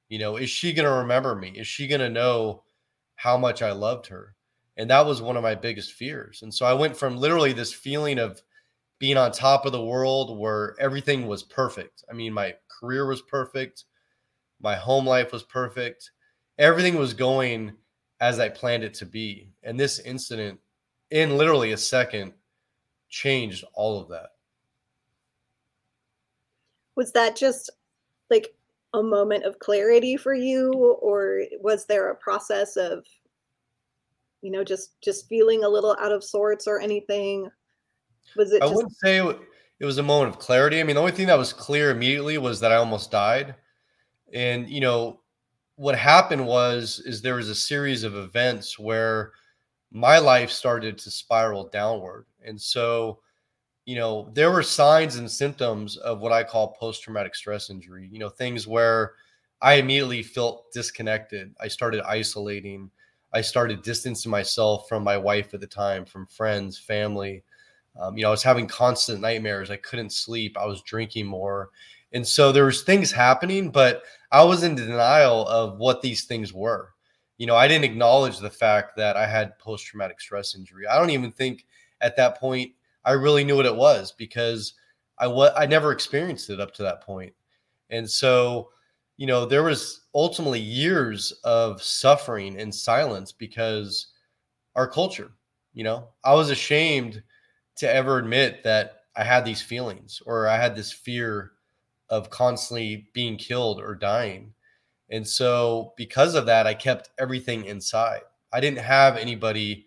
You 0.08 0.18
know 0.18 0.36
is 0.38 0.48
she 0.50 0.72
going 0.72 0.88
to 0.88 0.94
remember 0.94 1.34
me? 1.34 1.50
Is 1.50 1.66
she 1.66 1.86
going 1.86 2.00
to 2.00 2.08
know 2.08 2.64
how 3.16 3.36
much 3.36 3.60
i 3.60 3.72
loved 3.72 4.06
her? 4.06 4.34
And 4.78 4.88
that 4.88 5.04
was 5.04 5.20
one 5.20 5.36
of 5.36 5.42
my 5.42 5.54
biggest 5.54 5.92
fears. 5.92 6.40
And 6.42 6.52
so 6.52 6.64
i 6.64 6.72
went 6.72 6.96
from 6.96 7.18
literally 7.18 7.52
this 7.52 7.74
feeling 7.74 8.18
of 8.18 8.40
being 8.98 9.18
on 9.18 9.30
top 9.30 9.66
of 9.66 9.72
the 9.72 9.84
world 9.84 10.38
where 10.38 10.74
everything 10.80 11.26
was 11.26 11.42
perfect. 11.42 12.02
I 12.10 12.14
mean 12.14 12.32
my 12.32 12.54
career 12.80 13.06
was 13.06 13.20
perfect 13.20 13.84
my 14.62 14.74
home 14.74 15.06
life 15.06 15.32
was 15.32 15.42
perfect 15.42 16.10
everything 16.58 16.96
was 16.96 17.14
going 17.14 17.72
as 18.20 18.38
I 18.38 18.48
planned 18.48 18.84
it 18.84 18.94
to 18.94 19.06
be. 19.06 19.50
And 19.62 19.78
this 19.78 19.98
incident, 19.98 20.60
in 21.10 21.36
literally 21.36 21.72
a 21.72 21.76
second, 21.76 22.32
changed 23.08 23.64
all 23.74 24.00
of 24.00 24.08
that. 24.08 24.30
Was 26.94 27.12
that 27.12 27.36
just 27.36 27.70
like 28.30 28.54
a 28.94 29.02
moment 29.02 29.44
of 29.44 29.58
clarity 29.58 30.16
for 30.16 30.34
you, 30.34 30.72
or 30.72 31.42
was 31.60 31.86
there 31.86 32.10
a 32.10 32.14
process 32.14 32.76
of, 32.76 33.04
you 34.42 34.50
know, 34.50 34.62
just 34.62 35.00
just 35.00 35.28
feeling 35.28 35.64
a 35.64 35.68
little 35.68 35.96
out 35.98 36.12
of 36.12 36.22
sorts 36.22 36.66
or 36.66 36.80
anything? 36.80 37.50
Was 38.36 38.52
it? 38.52 38.62
I 38.62 38.66
just- 38.66 38.74
wouldn't 38.76 38.96
say 38.96 39.18
it 39.80 39.84
was 39.84 39.98
a 39.98 40.02
moment 40.02 40.34
of 40.34 40.38
clarity. 40.40 40.78
I 40.78 40.84
mean, 40.84 40.94
the 40.94 41.00
only 41.00 41.12
thing 41.12 41.26
that 41.26 41.38
was 41.38 41.52
clear 41.52 41.90
immediately 41.90 42.38
was 42.38 42.60
that 42.60 42.70
I 42.70 42.76
almost 42.76 43.10
died, 43.10 43.56
and 44.32 44.68
you 44.68 44.80
know, 44.80 45.20
what 45.76 45.96
happened 45.96 46.46
was 46.46 47.00
is 47.04 47.20
there 47.22 47.36
was 47.36 47.48
a 47.48 47.54
series 47.54 48.04
of 48.04 48.14
events 48.16 48.78
where 48.78 49.32
my 49.90 50.18
life 50.18 50.50
started 50.50 50.98
to 50.98 51.10
spiral 51.10 51.68
downward. 51.68 52.26
And 52.44 52.60
so 52.60 53.20
you 53.84 53.96
know 53.96 54.30
there 54.32 54.50
were 54.50 54.62
signs 54.62 55.16
and 55.16 55.30
symptoms 55.30 55.96
of 55.96 56.20
what 56.20 56.32
i 56.32 56.44
call 56.44 56.68
post-traumatic 56.74 57.34
stress 57.34 57.70
injury 57.70 58.08
you 58.12 58.18
know 58.18 58.28
things 58.28 58.66
where 58.66 59.14
i 59.60 59.74
immediately 59.74 60.22
felt 60.22 60.72
disconnected. 60.72 61.54
I 61.60 61.68
started 61.68 62.02
isolating. 62.02 62.90
I 63.32 63.40
started 63.40 63.82
distancing 63.82 64.30
myself 64.30 64.88
from 64.88 65.02
my 65.04 65.16
wife 65.16 65.54
at 65.54 65.60
the 65.60 65.66
time 65.66 66.04
from 66.04 66.26
friends 66.26 66.78
family. 66.78 67.44
Um, 68.00 68.16
you 68.16 68.22
know 68.22 68.28
i 68.28 68.32
was 68.32 68.42
having 68.42 68.66
constant 68.66 69.20
nightmares. 69.20 69.70
I 69.70 69.76
couldn't 69.76 70.10
sleep. 70.12 70.56
I 70.58 70.66
was 70.66 70.82
drinking 70.82 71.26
more. 71.26 71.70
And 72.12 72.26
so 72.26 72.52
there 72.52 72.66
was 72.66 72.82
things 72.82 73.10
happening, 73.10 73.70
but 73.70 74.02
I 74.32 74.42
was 74.42 74.62
in 74.62 74.74
denial 74.74 75.46
of 75.46 75.78
what 75.78 76.02
these 76.02 76.24
things 76.24 76.52
were. 76.52 76.94
You 77.38 77.46
know, 77.46 77.56
I 77.56 77.68
didn't 77.68 77.84
acknowledge 77.84 78.38
the 78.38 78.50
fact 78.50 78.96
that 78.96 79.16
I 79.16 79.26
had 79.26 79.58
post 79.58 79.86
traumatic 79.86 80.20
stress 80.20 80.54
injury. 80.54 80.86
I 80.86 80.98
don't 80.98 81.10
even 81.10 81.32
think 81.32 81.66
at 82.00 82.16
that 82.16 82.38
point 82.38 82.72
I 83.04 83.12
really 83.12 83.44
knew 83.44 83.56
what 83.56 83.66
it 83.66 83.76
was 83.76 84.12
because 84.12 84.74
I 85.18 85.26
was 85.26 85.52
I 85.56 85.66
never 85.66 85.92
experienced 85.92 86.50
it 86.50 86.60
up 86.60 86.72
to 86.74 86.82
that 86.82 87.02
point. 87.02 87.34
And 87.90 88.08
so, 88.08 88.70
you 89.18 89.26
know, 89.26 89.44
there 89.44 89.64
was 89.64 90.02
ultimately 90.14 90.60
years 90.60 91.32
of 91.44 91.82
suffering 91.82 92.58
and 92.58 92.74
silence 92.74 93.32
because 93.32 94.08
our 94.74 94.88
culture, 94.88 95.32
you 95.74 95.84
know, 95.84 96.08
I 96.24 96.34
was 96.34 96.50
ashamed 96.50 97.22
to 97.76 97.94
ever 97.94 98.18
admit 98.18 98.64
that 98.64 99.02
I 99.14 99.24
had 99.24 99.44
these 99.44 99.60
feelings 99.60 100.22
or 100.24 100.48
I 100.48 100.56
had 100.56 100.74
this 100.74 100.90
fear 100.90 101.52
of 102.12 102.28
constantly 102.28 103.08
being 103.14 103.38
killed 103.38 103.80
or 103.80 103.94
dying. 103.94 104.52
And 105.10 105.26
so, 105.26 105.94
because 105.96 106.34
of 106.34 106.44
that, 106.44 106.66
I 106.66 106.74
kept 106.74 107.08
everything 107.18 107.64
inside. 107.64 108.20
I 108.52 108.60
didn't 108.60 108.80
have 108.80 109.16
anybody 109.16 109.86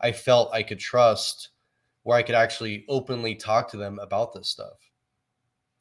I 0.00 0.10
felt 0.10 0.52
I 0.52 0.64
could 0.64 0.80
trust 0.80 1.50
where 2.02 2.18
I 2.18 2.22
could 2.22 2.34
actually 2.34 2.84
openly 2.88 3.36
talk 3.36 3.70
to 3.70 3.76
them 3.76 4.00
about 4.00 4.32
this 4.32 4.48
stuff. 4.48 4.78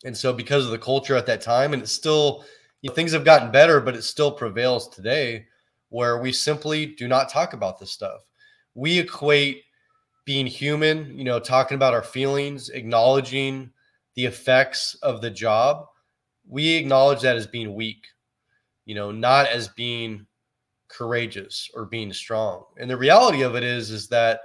And 0.05 0.15
so, 0.15 0.31
because 0.31 0.63
of 0.63 0.71
the 0.71 0.77
culture 0.77 1.15
at 1.15 1.25
that 1.25 1.41
time, 1.41 1.73
and 1.73 1.81
it's 1.81 1.91
still, 1.91 2.45
you 2.81 2.89
know, 2.89 2.93
things 2.93 3.11
have 3.13 3.25
gotten 3.25 3.51
better, 3.51 3.81
but 3.81 3.95
it 3.95 4.03
still 4.03 4.31
prevails 4.31 4.89
today 4.89 5.47
where 5.89 6.21
we 6.21 6.31
simply 6.31 6.85
do 6.85 7.07
not 7.07 7.29
talk 7.29 7.53
about 7.53 7.79
this 7.79 7.91
stuff. 7.91 8.21
We 8.75 8.99
equate 8.99 9.63
being 10.23 10.45
human, 10.45 11.17
you 11.17 11.23
know, 11.23 11.39
talking 11.39 11.75
about 11.75 11.95
our 11.95 12.03
feelings, 12.03 12.69
acknowledging 12.69 13.71
the 14.15 14.25
effects 14.25 14.95
of 15.01 15.21
the 15.21 15.29
job, 15.29 15.85
we 16.47 16.75
acknowledge 16.75 17.21
that 17.21 17.35
as 17.35 17.47
being 17.47 17.75
weak, 17.75 18.05
you 18.85 18.95
know, 18.95 19.11
not 19.11 19.47
as 19.47 19.67
being 19.69 20.25
courageous 20.87 21.69
or 21.73 21.85
being 21.85 22.11
strong. 22.11 22.63
And 22.77 22.89
the 22.89 22.97
reality 22.97 23.43
of 23.43 23.55
it 23.55 23.63
is, 23.63 23.91
is 23.91 24.07
that, 24.09 24.41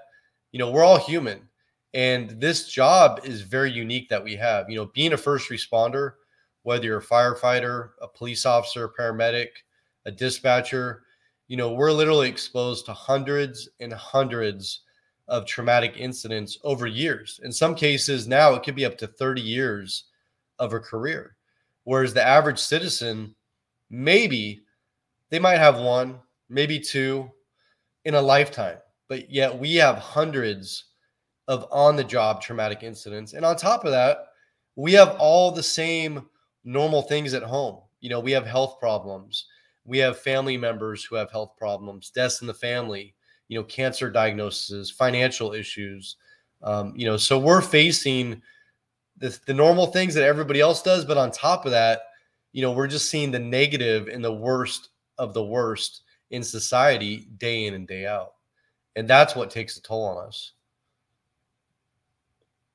you 0.52 0.59
know, 0.59 0.71
we're 0.71 0.85
all 0.85 0.99
human 0.99 1.49
and 1.94 2.28
this 2.40 2.68
job 2.68 3.21
is 3.23 3.42
very 3.42 3.71
unique 3.71 4.09
that 4.09 4.23
we 4.23 4.35
have. 4.35 4.68
You 4.68 4.76
know, 4.76 4.90
being 4.94 5.12
a 5.12 5.16
first 5.16 5.49
responder, 5.49 6.14
whether 6.64 6.85
you're 6.85 6.99
a 6.99 7.02
firefighter, 7.02 7.90
a 8.02 8.09
police 8.09 8.44
officer, 8.44 8.85
a 8.85 8.92
paramedic, 8.92 9.50
a 10.04 10.11
dispatcher, 10.11 11.04
you 11.47 11.56
know, 11.56 11.73
we're 11.73 11.92
literally 11.92 12.28
exposed 12.28 12.87
to 12.87 12.92
hundreds 12.92 13.68
and 13.78 13.92
hundreds 13.92 14.80
of 15.28 15.46
traumatic 15.46 15.94
incidents 15.96 16.58
over 16.64 16.86
years. 16.86 17.40
In 17.42 17.52
some 17.52 17.74
cases, 17.74 18.28
now 18.28 18.54
it 18.54 18.62
could 18.62 18.74
be 18.74 18.84
up 18.84 18.98
to 18.98 19.06
30 19.06 19.40
years 19.40 20.04
of 20.58 20.72
a 20.72 20.80
career. 20.80 21.36
Whereas 21.84 22.14
the 22.14 22.26
average 22.26 22.58
citizen, 22.58 23.34
maybe 23.90 24.62
they 25.30 25.38
might 25.38 25.58
have 25.58 25.78
one, 25.78 26.20
maybe 26.48 26.78
two 26.78 27.30
in 28.04 28.14
a 28.14 28.20
lifetime, 28.20 28.78
but 29.08 29.30
yet 29.30 29.58
we 29.58 29.76
have 29.76 29.96
hundreds 29.96 30.84
of 31.48 31.66
on 31.70 31.96
the 31.96 32.04
job 32.04 32.40
traumatic 32.40 32.82
incidents. 32.82 33.32
And 33.32 33.44
on 33.44 33.56
top 33.56 33.84
of 33.84 33.90
that, 33.90 34.28
we 34.76 34.92
have 34.94 35.16
all 35.18 35.50
the 35.50 35.62
same 35.62 36.26
normal 36.64 37.02
things 37.02 37.34
at 37.34 37.42
home. 37.42 37.80
You 38.00 38.10
know, 38.10 38.20
we 38.20 38.32
have 38.32 38.46
health 38.46 38.78
problems. 38.80 39.46
We 39.84 39.98
have 39.98 40.18
family 40.18 40.56
members 40.56 41.04
who 41.04 41.16
have 41.16 41.30
health 41.30 41.56
problems, 41.58 42.10
deaths 42.10 42.40
in 42.40 42.46
the 42.46 42.54
family, 42.54 43.13
you 43.48 43.58
know, 43.58 43.64
cancer 43.64 44.10
diagnoses, 44.10 44.90
financial 44.90 45.52
issues. 45.52 46.16
Um, 46.62 46.92
you 46.96 47.06
know, 47.06 47.16
so 47.16 47.38
we're 47.38 47.60
facing 47.60 48.40
the, 49.18 49.38
the 49.46 49.54
normal 49.54 49.86
things 49.86 50.14
that 50.14 50.24
everybody 50.24 50.60
else 50.60 50.82
does. 50.82 51.04
But 51.04 51.18
on 51.18 51.30
top 51.30 51.66
of 51.66 51.72
that, 51.72 52.02
you 52.52 52.62
know, 52.62 52.72
we're 52.72 52.86
just 52.86 53.10
seeing 53.10 53.30
the 53.30 53.38
negative 53.38 54.08
and 54.08 54.24
the 54.24 54.32
worst 54.32 54.90
of 55.18 55.34
the 55.34 55.44
worst 55.44 56.02
in 56.30 56.42
society 56.42 57.28
day 57.38 57.66
in 57.66 57.74
and 57.74 57.86
day 57.86 58.06
out. 58.06 58.34
And 58.96 59.08
that's 59.08 59.34
what 59.34 59.50
takes 59.50 59.76
a 59.76 59.82
toll 59.82 60.04
on 60.04 60.26
us. 60.26 60.52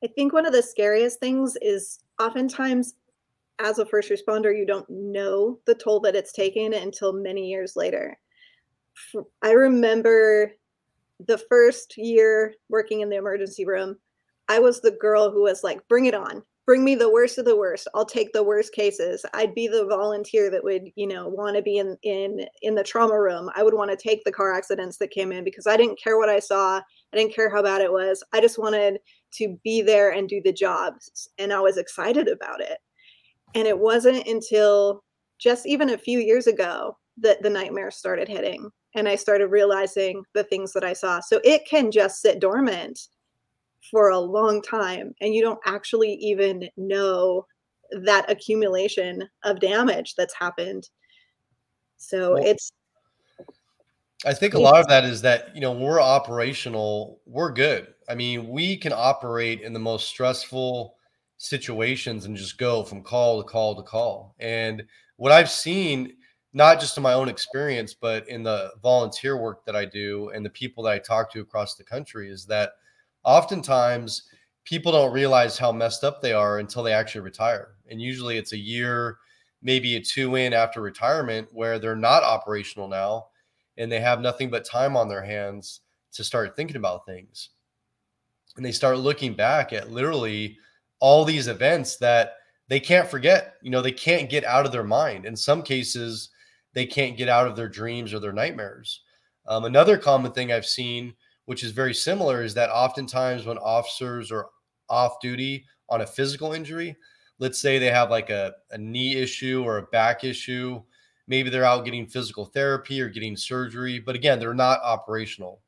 I 0.03 0.07
think 0.07 0.33
one 0.33 0.45
of 0.45 0.53
the 0.53 0.63
scariest 0.63 1.19
things 1.19 1.57
is 1.61 1.99
oftentimes 2.19 2.95
as 3.59 3.79
a 3.79 3.85
first 3.85 4.09
responder, 4.09 4.57
you 4.57 4.65
don't 4.65 4.89
know 4.89 5.59
the 5.65 5.75
toll 5.75 5.99
that 6.01 6.15
it's 6.15 6.31
taken 6.31 6.73
until 6.73 7.11
many 7.11 7.49
years 7.49 7.75
later. 7.75 8.17
I 9.41 9.51
remember 9.51 10.53
the 11.27 11.37
first 11.37 11.97
year 11.97 12.53
working 12.69 13.01
in 13.01 13.09
the 13.09 13.17
emergency 13.17 13.65
room, 13.65 13.97
I 14.47 14.59
was 14.59 14.81
the 14.81 14.91
girl 14.91 15.31
who 15.31 15.43
was 15.43 15.63
like, 15.63 15.87
bring 15.87 16.05
it 16.05 16.13
on. 16.13 16.43
Bring 16.65 16.83
me 16.83 16.93
the 16.93 17.11
worst 17.11 17.39
of 17.39 17.45
the 17.45 17.57
worst. 17.57 17.87
I'll 17.95 18.05
take 18.05 18.31
the 18.31 18.43
worst 18.43 18.73
cases. 18.73 19.25
I'd 19.33 19.55
be 19.55 19.67
the 19.67 19.87
volunteer 19.87 20.51
that 20.51 20.63
would, 20.63 20.91
you 20.95 21.07
know, 21.07 21.27
want 21.27 21.55
to 21.55 21.63
be 21.63 21.77
in 21.77 21.97
in 22.03 22.45
in 22.61 22.75
the 22.75 22.83
trauma 22.83 23.19
room. 23.19 23.49
I 23.55 23.63
would 23.63 23.73
want 23.73 23.89
to 23.89 23.97
take 23.97 24.23
the 24.23 24.31
car 24.31 24.53
accidents 24.53 24.97
that 24.97 25.09
came 25.09 25.31
in 25.31 25.43
because 25.43 25.65
I 25.65 25.77
didn't 25.77 25.99
care 25.99 26.19
what 26.19 26.29
I 26.29 26.37
saw. 26.37 26.77
I 26.77 27.17
didn't 27.17 27.33
care 27.33 27.49
how 27.49 27.63
bad 27.63 27.81
it 27.81 27.91
was. 27.91 28.23
I 28.33 28.41
just 28.41 28.59
wanted 28.59 28.99
to 29.31 29.57
be 29.63 29.81
there 29.81 30.11
and 30.11 30.29
do 30.29 30.43
the 30.43 30.53
job. 30.53 30.93
And 31.39 31.51
I 31.51 31.59
was 31.59 31.77
excited 31.77 32.27
about 32.27 32.61
it. 32.61 32.77
And 33.55 33.67
it 33.67 33.77
wasn't 33.77 34.27
until 34.27 35.03
just 35.39 35.65
even 35.65 35.89
a 35.89 35.97
few 35.97 36.19
years 36.19 36.45
ago 36.45 36.95
that 37.17 37.41
the 37.41 37.49
nightmares 37.49 37.95
started 37.95 38.27
hitting 38.27 38.69
and 38.96 39.08
I 39.08 39.15
started 39.15 39.48
realizing 39.48 40.24
the 40.34 40.43
things 40.43 40.74
that 40.74 40.84
I 40.84 40.93
saw. 40.93 41.19
So 41.19 41.39
it 41.43 41.67
can 41.67 41.91
just 41.91 42.22
sit 42.22 42.39
dormant 42.39 43.00
for 43.91 44.10
a 44.10 44.19
long 44.19 44.62
time 44.62 45.13
and 45.22 45.34
you 45.34 45.41
don't 45.41 45.60
actually 45.65 46.13
even 46.15 46.67
know 46.77 47.46
that 47.91 48.29
accumulation 48.29 49.27
of 49.43 49.60
damage 49.60 50.15
that's 50.15 50.36
happened. 50.36 50.89
So 51.98 52.34
well, 52.34 52.46
it's 52.46 52.72
I 54.25 54.34
think 54.34 54.53
a 54.53 54.60
lot 54.60 54.81
of 54.81 54.88
that 54.88 55.05
is 55.05 55.22
that, 55.22 55.55
you 55.55 55.62
know, 55.62 55.72
we're 55.72 56.01
operational, 56.01 57.22
we're 57.25 57.53
good. 57.53 57.88
I 58.10 58.15
mean, 58.15 58.50
we 58.50 58.75
can 58.75 58.91
operate 58.91 59.62
in 59.62 59.72
the 59.72 59.79
most 59.79 60.10
stressful 60.10 60.96
situations 61.38 62.25
and 62.25 62.36
just 62.36 62.58
go 62.58 62.84
from 62.84 63.01
call 63.01 63.41
to 63.41 63.48
call 63.48 63.75
to 63.75 63.81
call. 63.81 64.36
And 64.39 64.84
what 65.15 65.31
I've 65.31 65.50
seen 65.50 66.17
not 66.53 66.79
just 66.79 66.97
in 66.97 67.03
my 67.03 67.13
own 67.13 67.29
experience, 67.29 67.93
but 67.93 68.27
in 68.27 68.43
the 68.43 68.71
volunteer 68.81 69.37
work 69.37 69.65
that 69.65 69.75
I 69.75 69.85
do 69.85 70.29
and 70.29 70.45
the 70.45 70.49
people 70.49 70.83
that 70.83 70.93
I 70.93 70.99
talk 70.99 71.31
to 71.33 71.41
across 71.41 71.75
the 71.75 71.83
country 71.83 72.29
is 72.29 72.45
that 72.47 72.73
oftentimes 73.23 74.23
people 74.65 74.91
don't 74.91 75.13
realize 75.13 75.57
how 75.57 75.71
messed 75.71 76.03
up 76.03 76.21
they 76.21 76.33
are 76.33 76.59
until 76.59 76.83
they 76.83 76.93
actually 76.93 77.21
retire. 77.21 77.75
And 77.89 78.01
usually 78.01 78.37
it's 78.37 78.53
a 78.53 78.57
year, 78.57 79.17
maybe 79.61 79.95
a 79.95 80.01
two 80.01 80.35
in 80.35 80.53
after 80.53 80.81
retirement 80.81 81.47
where 81.51 81.77
they're 81.77 81.95
not 81.95 82.23
operational 82.23 82.87
now 82.87 83.27
and 83.77 83.91
they 83.91 83.99
have 83.99 84.19
nothing 84.19 84.49
but 84.49 84.65
time 84.65 84.97
on 84.97 85.07
their 85.07 85.23
hands 85.23 85.81
to 86.13 86.23
start 86.23 86.55
thinking 86.55 86.75
about 86.77 87.05
things. 87.05 87.49
And 88.57 88.65
they 88.65 88.71
start 88.71 88.97
looking 88.97 89.33
back 89.33 89.71
at 89.71 89.91
literally 89.91 90.57
all 90.99 91.23
these 91.23 91.47
events 91.47 91.97
that 91.97 92.37
they 92.67 92.79
can't 92.79 93.09
forget. 93.09 93.55
You 93.61 93.69
know, 93.69 93.81
they 93.81 93.91
can't 93.91 94.29
get 94.29 94.43
out 94.43 94.65
of 94.65 94.71
their 94.71 94.83
mind. 94.83 95.25
In 95.25 95.35
some 95.35 95.61
cases, 95.61 96.29
they 96.73 96.85
can't 96.85 97.17
get 97.17 97.29
out 97.29 97.47
of 97.47 97.55
their 97.55 97.69
dreams 97.69 98.13
or 98.13 98.19
their 98.19 98.33
nightmares. 98.33 99.01
Um, 99.47 99.65
another 99.65 99.97
common 99.97 100.31
thing 100.31 100.51
I've 100.51 100.65
seen, 100.65 101.13
which 101.45 101.63
is 101.63 101.71
very 101.71 101.93
similar, 101.93 102.43
is 102.43 102.53
that 102.53 102.69
oftentimes 102.69 103.45
when 103.45 103.57
officers 103.57 104.31
are 104.31 104.47
off 104.89 105.19
duty 105.21 105.65
on 105.89 106.01
a 106.01 106.07
physical 106.07 106.53
injury, 106.53 106.95
let's 107.39 107.59
say 107.59 107.79
they 107.79 107.88
have 107.88 108.11
like 108.11 108.29
a, 108.29 108.53
a 108.71 108.77
knee 108.77 109.15
issue 109.15 109.63
or 109.63 109.77
a 109.77 109.88
back 109.88 110.23
issue, 110.23 110.81
maybe 111.27 111.49
they're 111.49 111.65
out 111.65 111.85
getting 111.85 112.05
physical 112.05 112.45
therapy 112.45 113.01
or 113.01 113.09
getting 113.09 113.35
surgery, 113.35 113.99
but 113.99 114.15
again, 114.15 114.39
they're 114.39 114.53
not 114.53 114.81
operational. 114.83 115.61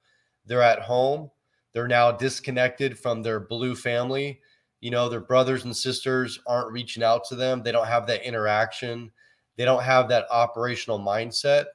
They're 0.45 0.61
at 0.61 0.81
home. 0.81 1.29
They're 1.73 1.87
now 1.87 2.11
disconnected 2.11 2.99
from 2.99 3.21
their 3.21 3.39
blue 3.39 3.75
family. 3.75 4.41
You 4.81 4.91
know, 4.91 5.07
their 5.07 5.21
brothers 5.21 5.63
and 5.63 5.75
sisters 5.75 6.39
aren't 6.47 6.71
reaching 6.71 7.03
out 7.03 7.23
to 7.25 7.35
them. 7.35 7.63
They 7.63 7.71
don't 7.71 7.87
have 7.87 8.07
that 8.07 8.27
interaction 8.27 9.11
they 9.57 9.65
don't 9.65 9.83
have 9.83 10.09
that 10.09 10.25
operational 10.31 10.99
mindset. 10.99 11.65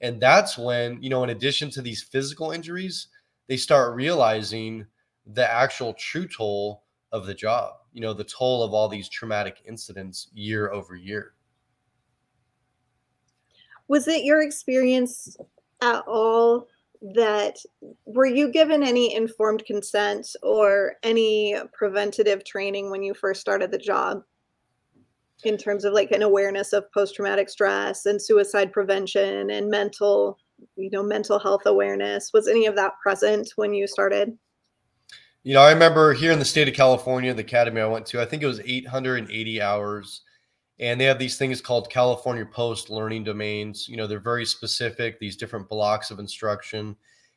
And 0.00 0.20
that's 0.20 0.56
when, 0.56 1.02
you 1.02 1.10
know, 1.10 1.24
in 1.24 1.30
addition 1.30 1.70
to 1.70 1.82
these 1.82 2.02
physical 2.02 2.50
injuries, 2.52 3.08
they 3.48 3.56
start 3.56 3.94
realizing 3.94 4.86
the 5.26 5.48
actual 5.48 5.94
true 5.94 6.26
toll 6.26 6.84
of 7.12 7.26
the 7.26 7.34
job, 7.34 7.74
you 7.92 8.00
know, 8.00 8.14
the 8.14 8.24
toll 8.24 8.62
of 8.62 8.72
all 8.72 8.88
these 8.88 9.08
traumatic 9.08 9.62
incidents 9.66 10.28
year 10.32 10.72
over 10.72 10.94
year. 10.96 11.34
Was 13.88 14.06
it 14.06 14.24
your 14.24 14.42
experience 14.42 15.36
at 15.82 16.04
all 16.06 16.68
that 17.14 17.56
were 18.04 18.26
you 18.26 18.52
given 18.52 18.82
any 18.82 19.14
informed 19.14 19.64
consent 19.64 20.28
or 20.42 20.94
any 21.02 21.56
preventative 21.72 22.44
training 22.44 22.90
when 22.90 23.02
you 23.02 23.14
first 23.14 23.40
started 23.40 23.70
the 23.70 23.78
job? 23.78 24.22
In 25.44 25.56
terms 25.56 25.84
of 25.84 25.92
like 25.92 26.10
an 26.10 26.22
awareness 26.22 26.72
of 26.72 26.90
post-traumatic 26.92 27.48
stress 27.48 28.06
and 28.06 28.20
suicide 28.20 28.72
prevention 28.72 29.50
and 29.50 29.70
mental 29.70 30.38
you 30.76 30.90
know 30.90 31.02
mental 31.02 31.38
health 31.38 31.62
awareness 31.66 32.32
was 32.32 32.48
any 32.48 32.66
of 32.66 32.76
that 32.76 32.92
present 33.02 33.50
when 33.56 33.72
you 33.72 33.86
started 33.86 34.36
you 35.42 35.54
know 35.54 35.60
i 35.60 35.72
remember 35.72 36.12
here 36.12 36.32
in 36.32 36.38
the 36.38 36.44
state 36.44 36.68
of 36.68 36.74
california 36.74 37.32
the 37.32 37.40
academy 37.40 37.80
i 37.80 37.86
went 37.86 38.04
to 38.04 38.20
i 38.20 38.24
think 38.24 38.42
it 38.42 38.46
was 38.46 38.60
880 38.60 39.62
hours 39.62 40.22
and 40.80 40.98
they 40.98 41.04
have 41.04 41.18
these 41.18 41.36
things 41.36 41.60
called 41.60 41.90
California 41.90 42.46
Post 42.46 42.88
learning 42.88 43.24
domains. 43.24 43.86
You 43.86 43.98
know, 43.98 44.06
they're 44.06 44.18
very 44.18 44.46
specific, 44.46 45.20
these 45.20 45.36
different 45.36 45.68
blocks 45.68 46.10
of 46.10 46.18
instruction. 46.18 46.96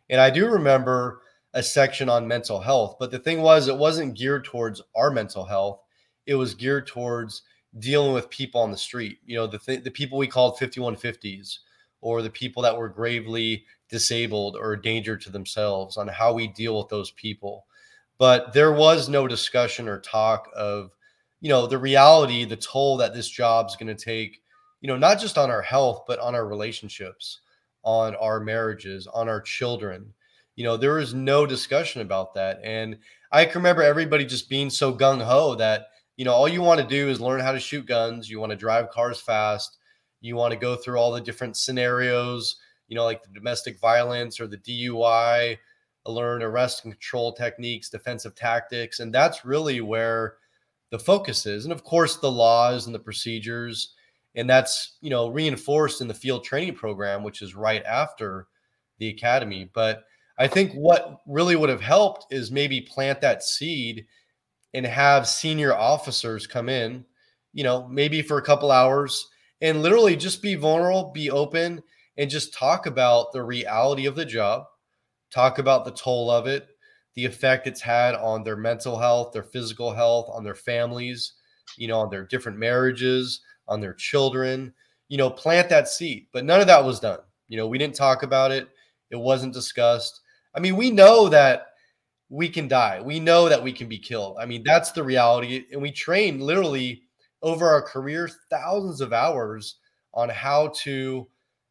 And 0.09 0.21
I 0.21 0.29
do 0.29 0.47
remember 0.47 1.21
a 1.53 1.61
section 1.61 2.07
on 2.07 2.27
mental 2.27 2.59
health, 2.59 2.95
but 2.99 3.11
the 3.11 3.19
thing 3.19 3.41
was, 3.41 3.67
it 3.67 3.77
wasn't 3.77 4.17
geared 4.17 4.45
towards 4.45 4.81
our 4.95 5.11
mental 5.11 5.43
health. 5.43 5.81
It 6.25 6.35
was 6.35 6.55
geared 6.55 6.87
towards 6.87 7.43
dealing 7.79 8.13
with 8.13 8.29
people 8.29 8.61
on 8.61 8.71
the 8.71 8.77
street. 8.77 9.19
You 9.25 9.35
know, 9.37 9.47
the 9.47 9.59
th- 9.59 9.83
the 9.83 9.91
people 9.91 10.17
we 10.17 10.27
called 10.27 10.57
5150s, 10.57 11.59
or 12.01 12.21
the 12.21 12.29
people 12.29 12.63
that 12.63 12.77
were 12.77 12.89
gravely 12.89 13.65
disabled 13.89 14.55
or 14.55 14.73
a 14.73 14.81
danger 14.81 15.17
to 15.17 15.29
themselves, 15.29 15.97
on 15.97 16.07
how 16.07 16.33
we 16.33 16.47
deal 16.47 16.77
with 16.77 16.89
those 16.89 17.11
people. 17.11 17.65
But 18.17 18.53
there 18.53 18.73
was 18.73 19.09
no 19.09 19.27
discussion 19.27 19.87
or 19.87 19.99
talk 19.99 20.49
of 20.55 20.91
you 21.43 21.49
know 21.49 21.67
the 21.67 21.77
reality 21.77 22.45
the 22.45 22.55
toll 22.55 22.97
that 22.97 23.13
this 23.13 23.29
job's 23.29 23.75
going 23.75 23.95
to 23.95 24.05
take 24.05 24.41
you 24.81 24.87
know 24.87 24.97
not 24.97 25.19
just 25.19 25.37
on 25.37 25.51
our 25.51 25.61
health 25.61 26.05
but 26.07 26.17
on 26.19 26.33
our 26.33 26.47
relationships 26.47 27.41
on 27.83 28.15
our 28.15 28.39
marriages 28.39 29.07
on 29.07 29.27
our 29.27 29.41
children 29.41 30.13
you 30.55 30.63
know 30.63 30.77
there 30.77 30.93
was 30.95 31.13
no 31.13 31.45
discussion 31.45 32.01
about 32.01 32.33
that 32.33 32.61
and 32.63 32.97
i 33.31 33.43
can 33.43 33.55
remember 33.55 33.83
everybody 33.83 34.25
just 34.25 34.49
being 34.49 34.69
so 34.69 34.93
gung-ho 34.93 35.53
that 35.53 35.87
you 36.17 36.25
know 36.25 36.33
all 36.33 36.47
you 36.47 36.61
want 36.61 36.79
to 36.79 36.87
do 36.87 37.09
is 37.09 37.21
learn 37.21 37.39
how 37.39 37.51
to 37.51 37.59
shoot 37.59 37.85
guns 37.85 38.29
you 38.29 38.39
want 38.39 38.51
to 38.51 38.55
drive 38.55 38.89
cars 38.89 39.19
fast 39.19 39.77
you 40.21 40.35
want 40.35 40.51
to 40.51 40.59
go 40.59 40.75
through 40.75 40.97
all 40.97 41.11
the 41.11 41.21
different 41.21 41.57
scenarios 41.57 42.57
you 42.87 42.95
know 42.95 43.03
like 43.03 43.23
the 43.23 43.33
domestic 43.33 43.79
violence 43.79 44.39
or 44.39 44.47
the 44.47 44.57
dui 44.57 45.57
learn 46.05 46.43
arrest 46.43 46.83
and 46.83 46.93
control 46.93 47.31
techniques 47.33 47.89
defensive 47.89 48.35
tactics 48.35 48.99
and 48.99 49.13
that's 49.13 49.45
really 49.45 49.81
where 49.81 50.35
the 50.93 50.99
focus 50.99 51.47
is. 51.47 51.65
And 51.65 51.73
of 51.73 51.83
course, 51.83 52.17
the 52.17 52.31
laws 52.31 52.85
and 52.85 52.93
the 52.93 52.99
procedures. 52.99 53.95
And 54.35 54.47
that's, 54.47 54.97
you 55.01 55.09
know, 55.09 55.27
reinforced 55.27 56.01
in 56.01 56.07
the 56.07 56.13
field 56.13 56.43
training 56.43 56.75
program, 56.75 57.23
which 57.23 57.41
is 57.41 57.55
right 57.55 57.83
after 57.83 58.45
the 58.99 59.07
academy. 59.07 59.71
But 59.73 60.03
I 60.37 60.47
think 60.47 60.71
what 60.73 61.21
really 61.25 61.55
would 61.55 61.69
have 61.69 61.81
helped 61.81 62.31
is 62.31 62.51
maybe 62.51 62.79
plant 62.79 63.21
that 63.21 63.41
seed 63.41 64.05
and 64.73 64.85
have 64.85 65.27
senior 65.27 65.73
officers 65.75 66.47
come 66.47 66.69
in, 66.69 67.05
you 67.53 67.63
know, 67.63 67.87
maybe 67.87 68.21
for 68.21 68.37
a 68.37 68.43
couple 68.43 68.71
hours 68.71 69.27
and 69.61 69.81
literally 69.81 70.15
just 70.15 70.41
be 70.41 70.55
vulnerable, 70.55 71.11
be 71.13 71.29
open, 71.29 71.81
and 72.17 72.29
just 72.29 72.53
talk 72.53 72.85
about 72.85 73.31
the 73.31 73.43
reality 73.43 74.05
of 74.05 74.15
the 74.15 74.25
job, 74.25 74.65
talk 75.31 75.59
about 75.59 75.85
the 75.85 75.91
toll 75.91 76.29
of 76.29 76.47
it, 76.47 76.67
the 77.15 77.25
effect 77.25 77.67
it's 77.67 77.81
had 77.81 78.15
on 78.15 78.43
their 78.43 78.57
mental 78.57 78.97
health, 78.97 79.31
their 79.31 79.43
physical 79.43 79.93
health, 79.93 80.29
on 80.33 80.43
their 80.43 80.55
families, 80.55 81.33
you 81.77 81.87
know, 81.87 81.99
on 81.99 82.09
their 82.09 82.25
different 82.25 82.57
marriages, 82.57 83.41
on 83.67 83.79
their 83.79 83.93
children, 83.93 84.73
you 85.07 85.17
know, 85.17 85.29
plant 85.29 85.69
that 85.69 85.87
seed. 85.87 86.27
But 86.33 86.45
none 86.45 86.59
of 86.59 86.67
that 86.67 86.83
was 86.83 86.99
done. 86.99 87.19
You 87.47 87.57
know, 87.57 87.67
we 87.67 87.77
didn't 87.77 87.95
talk 87.95 88.23
about 88.23 88.51
it, 88.51 88.67
it 89.11 89.15
wasn't 89.15 89.53
discussed. 89.53 90.21
I 90.55 90.59
mean, 90.59 90.75
we 90.75 90.91
know 90.91 91.29
that 91.29 91.67
we 92.33 92.49
can 92.49 92.67
die, 92.67 92.99
we 92.99 93.19
know 93.19 93.47
that 93.47 93.61
we 93.61 93.71
can 93.71 93.87
be 93.87 93.99
killed. 93.99 94.37
I 94.39 94.47
mean, 94.47 94.63
that's 94.63 94.91
the 94.91 95.03
reality. 95.03 95.65
And 95.71 95.79
we 95.79 95.91
train 95.91 96.39
literally 96.39 97.03
over 97.43 97.67
our 97.67 97.81
career 97.83 98.27
thousands 98.49 99.01
of 99.01 99.13
hours 99.13 99.75
on 100.15 100.29
how 100.29 100.69
to 100.77 101.27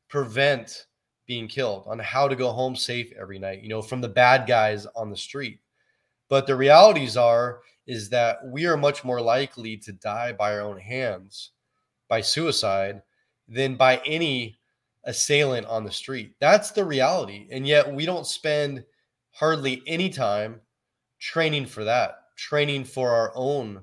prevent 0.08 0.86
being 1.26 1.48
killed, 1.48 1.82
on 1.88 1.98
how 1.98 2.28
to 2.28 2.36
go 2.36 2.52
home 2.52 2.76
safe 2.76 3.12
every 3.18 3.40
night, 3.40 3.60
you 3.60 3.68
know, 3.68 3.82
from 3.82 4.00
the 4.00 4.08
bad 4.08 4.46
guys 4.46 4.86
on 4.94 5.10
the 5.10 5.16
street. 5.16 5.58
But 6.28 6.46
the 6.46 6.54
realities 6.54 7.16
are 7.16 7.62
is 7.88 8.08
that 8.10 8.38
we 8.46 8.64
are 8.66 8.76
much 8.76 9.02
more 9.02 9.20
likely 9.20 9.76
to 9.78 9.92
die 9.92 10.30
by 10.30 10.54
our 10.54 10.60
own 10.60 10.78
hands, 10.78 11.50
by 12.06 12.20
suicide, 12.20 13.02
than 13.48 13.74
by 13.74 14.00
any 14.06 14.60
assailant 15.06 15.66
on 15.66 15.82
the 15.82 15.90
street. 15.90 16.36
That's 16.38 16.70
the 16.70 16.84
reality. 16.84 17.48
And 17.50 17.66
yet 17.66 17.92
we 17.92 18.06
don't 18.06 18.28
spend 18.28 18.84
hardly 19.32 19.82
any 19.86 20.08
time 20.08 20.60
training 21.18 21.66
for 21.66 21.84
that, 21.84 22.16
training 22.36 22.84
for 22.84 23.10
our 23.10 23.32
own 23.34 23.82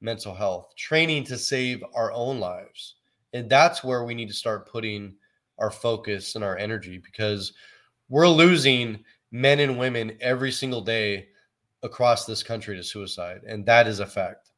mental 0.00 0.34
health, 0.34 0.74
training 0.76 1.24
to 1.24 1.38
save 1.38 1.82
our 1.94 2.12
own 2.12 2.40
lives. 2.40 2.96
And 3.32 3.48
that's 3.48 3.84
where 3.84 4.04
we 4.04 4.14
need 4.14 4.28
to 4.28 4.34
start 4.34 4.68
putting 4.68 5.14
our 5.58 5.70
focus 5.70 6.34
and 6.34 6.44
our 6.44 6.56
energy 6.56 6.98
because 6.98 7.52
we're 8.08 8.28
losing 8.28 9.04
men 9.30 9.60
and 9.60 9.78
women 9.78 10.16
every 10.20 10.50
single 10.50 10.80
day 10.80 11.28
across 11.82 12.26
this 12.26 12.42
country 12.42 12.76
to 12.76 12.82
suicide 12.82 13.42
and 13.46 13.64
that 13.66 13.86
is 13.86 14.00
a 14.00 14.06
fact. 14.06 14.50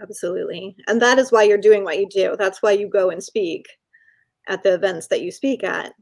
Absolutely. 0.00 0.76
And 0.86 1.00
that 1.00 1.18
is 1.18 1.32
why 1.32 1.44
you're 1.44 1.58
doing 1.58 1.84
what 1.84 1.98
you 1.98 2.08
do. 2.08 2.36
That's 2.38 2.62
why 2.62 2.72
you 2.72 2.88
go 2.88 3.10
and 3.10 3.22
speak 3.22 3.66
at 4.48 4.62
the 4.62 4.74
events 4.74 5.06
that 5.08 5.22
you 5.22 5.30
speak 5.30 5.64
at 5.64 5.92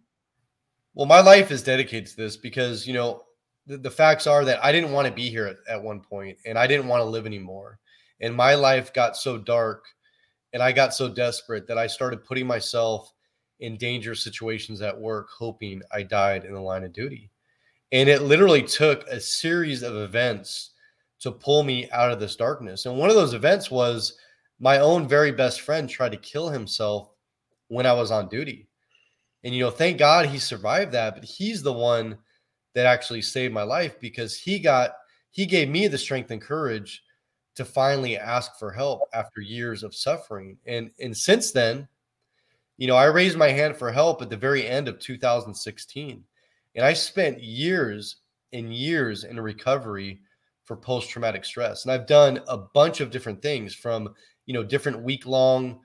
well 0.94 1.06
my 1.06 1.20
life 1.20 1.50
is 1.50 1.62
dedicated 1.62 2.06
to 2.06 2.16
this 2.16 2.36
because 2.36 2.86
you 2.86 2.92
know 2.92 3.22
the, 3.66 3.78
the 3.78 3.90
facts 3.90 4.26
are 4.26 4.44
that 4.44 4.62
i 4.64 4.72
didn't 4.72 4.92
want 4.92 5.06
to 5.06 5.12
be 5.12 5.28
here 5.28 5.46
at, 5.46 5.56
at 5.68 5.82
one 5.82 6.00
point 6.00 6.36
and 6.46 6.58
i 6.58 6.66
didn't 6.66 6.88
want 6.88 7.00
to 7.00 7.04
live 7.04 7.26
anymore 7.26 7.78
and 8.20 8.34
my 8.34 8.54
life 8.54 8.92
got 8.92 9.16
so 9.16 9.36
dark 9.36 9.84
and 10.52 10.62
I 10.62 10.72
got 10.72 10.94
so 10.94 11.08
desperate 11.08 11.66
that 11.66 11.78
I 11.78 11.86
started 11.86 12.24
putting 12.24 12.46
myself 12.46 13.12
in 13.60 13.76
dangerous 13.76 14.22
situations 14.22 14.82
at 14.82 14.98
work, 14.98 15.28
hoping 15.36 15.82
I 15.92 16.02
died 16.02 16.44
in 16.44 16.52
the 16.52 16.60
line 16.60 16.84
of 16.84 16.92
duty. 16.92 17.30
And 17.92 18.08
it 18.08 18.22
literally 18.22 18.62
took 18.62 19.06
a 19.06 19.20
series 19.20 19.82
of 19.82 19.94
events 19.94 20.70
to 21.20 21.30
pull 21.30 21.62
me 21.62 21.88
out 21.90 22.10
of 22.10 22.18
this 22.18 22.36
darkness. 22.36 22.86
And 22.86 22.98
one 22.98 23.08
of 23.08 23.14
those 23.16 23.34
events 23.34 23.70
was 23.70 24.16
my 24.58 24.78
own 24.78 25.06
very 25.06 25.30
best 25.30 25.60
friend 25.60 25.88
tried 25.88 26.12
to 26.12 26.18
kill 26.18 26.48
himself 26.48 27.10
when 27.68 27.86
I 27.86 27.92
was 27.92 28.10
on 28.10 28.28
duty. 28.28 28.68
And, 29.44 29.54
you 29.54 29.62
know, 29.62 29.70
thank 29.70 29.98
God 29.98 30.26
he 30.26 30.38
survived 30.38 30.92
that, 30.92 31.14
but 31.14 31.24
he's 31.24 31.62
the 31.62 31.72
one 31.72 32.18
that 32.74 32.86
actually 32.86 33.22
saved 33.22 33.52
my 33.52 33.62
life 33.62 33.98
because 34.00 34.36
he 34.36 34.58
got, 34.58 34.92
he 35.30 35.46
gave 35.46 35.68
me 35.68 35.88
the 35.88 35.98
strength 35.98 36.30
and 36.30 36.40
courage 36.40 37.02
to 37.54 37.64
finally 37.64 38.16
ask 38.16 38.58
for 38.58 38.70
help 38.70 39.02
after 39.12 39.40
years 39.40 39.82
of 39.82 39.94
suffering. 39.94 40.56
And 40.66 40.90
and 41.00 41.16
since 41.16 41.52
then, 41.52 41.86
you 42.78 42.86
know, 42.86 42.96
I 42.96 43.04
raised 43.04 43.36
my 43.36 43.48
hand 43.48 43.76
for 43.76 43.92
help 43.92 44.22
at 44.22 44.30
the 44.30 44.36
very 44.36 44.66
end 44.66 44.88
of 44.88 44.98
2016. 44.98 46.24
And 46.74 46.84
I 46.84 46.92
spent 46.94 47.42
years 47.42 48.16
and 48.52 48.74
years 48.74 49.24
in 49.24 49.38
recovery 49.38 50.20
for 50.64 50.76
post 50.76 51.10
traumatic 51.10 51.44
stress. 51.44 51.84
And 51.84 51.92
I've 51.92 52.06
done 52.06 52.40
a 52.48 52.56
bunch 52.56 53.00
of 53.00 53.10
different 53.10 53.42
things 53.42 53.74
from, 53.74 54.14
you 54.46 54.54
know, 54.54 54.62
different 54.62 55.02
week 55.02 55.26
long 55.26 55.80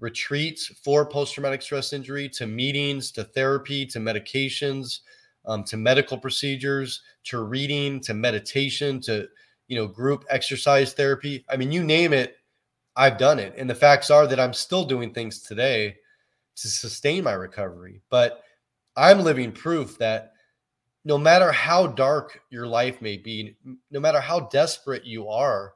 retreats 0.00 0.66
for 0.66 1.04
post 1.04 1.34
traumatic 1.34 1.62
stress 1.62 1.92
injury 1.92 2.28
to 2.28 2.46
meetings 2.46 3.10
to 3.12 3.24
therapy 3.24 3.84
to 3.86 3.98
medications 3.98 5.00
um, 5.46 5.64
to 5.64 5.76
medical 5.76 6.16
procedures 6.18 7.02
to 7.24 7.42
reading 7.42 8.00
to 8.00 8.14
meditation 8.14 9.00
to 9.00 9.28
you 9.68 9.76
know, 9.76 9.86
group 9.86 10.24
exercise 10.30 10.94
therapy. 10.94 11.44
I 11.48 11.56
mean, 11.56 11.70
you 11.70 11.84
name 11.84 12.12
it, 12.12 12.36
I've 12.96 13.18
done 13.18 13.38
it. 13.38 13.54
And 13.56 13.70
the 13.70 13.74
facts 13.74 14.10
are 14.10 14.26
that 14.26 14.40
I'm 14.40 14.54
still 14.54 14.84
doing 14.84 15.12
things 15.12 15.42
today 15.42 15.96
to 16.56 16.68
sustain 16.68 17.22
my 17.22 17.34
recovery. 17.34 18.00
But 18.10 18.42
I'm 18.96 19.20
living 19.20 19.52
proof 19.52 19.98
that 19.98 20.32
no 21.04 21.16
matter 21.16 21.52
how 21.52 21.86
dark 21.86 22.40
your 22.50 22.66
life 22.66 23.00
may 23.00 23.16
be, 23.16 23.56
no 23.90 24.00
matter 24.00 24.20
how 24.20 24.40
desperate 24.40 25.04
you 25.04 25.28
are, 25.28 25.74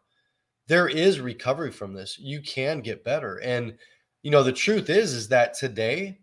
there 0.67 0.89
is 0.89 1.21
recovery 1.21 1.71
from 1.71 1.93
this. 1.93 2.19
You 2.19 2.41
can 2.41 2.81
get 2.81 3.05
better. 3.05 3.37
And 3.39 3.77
you 4.23 4.31
know, 4.31 4.43
the 4.43 4.53
truth 4.53 4.89
is 4.89 5.13
is 5.13 5.29
that 5.29 5.55
today 5.55 6.19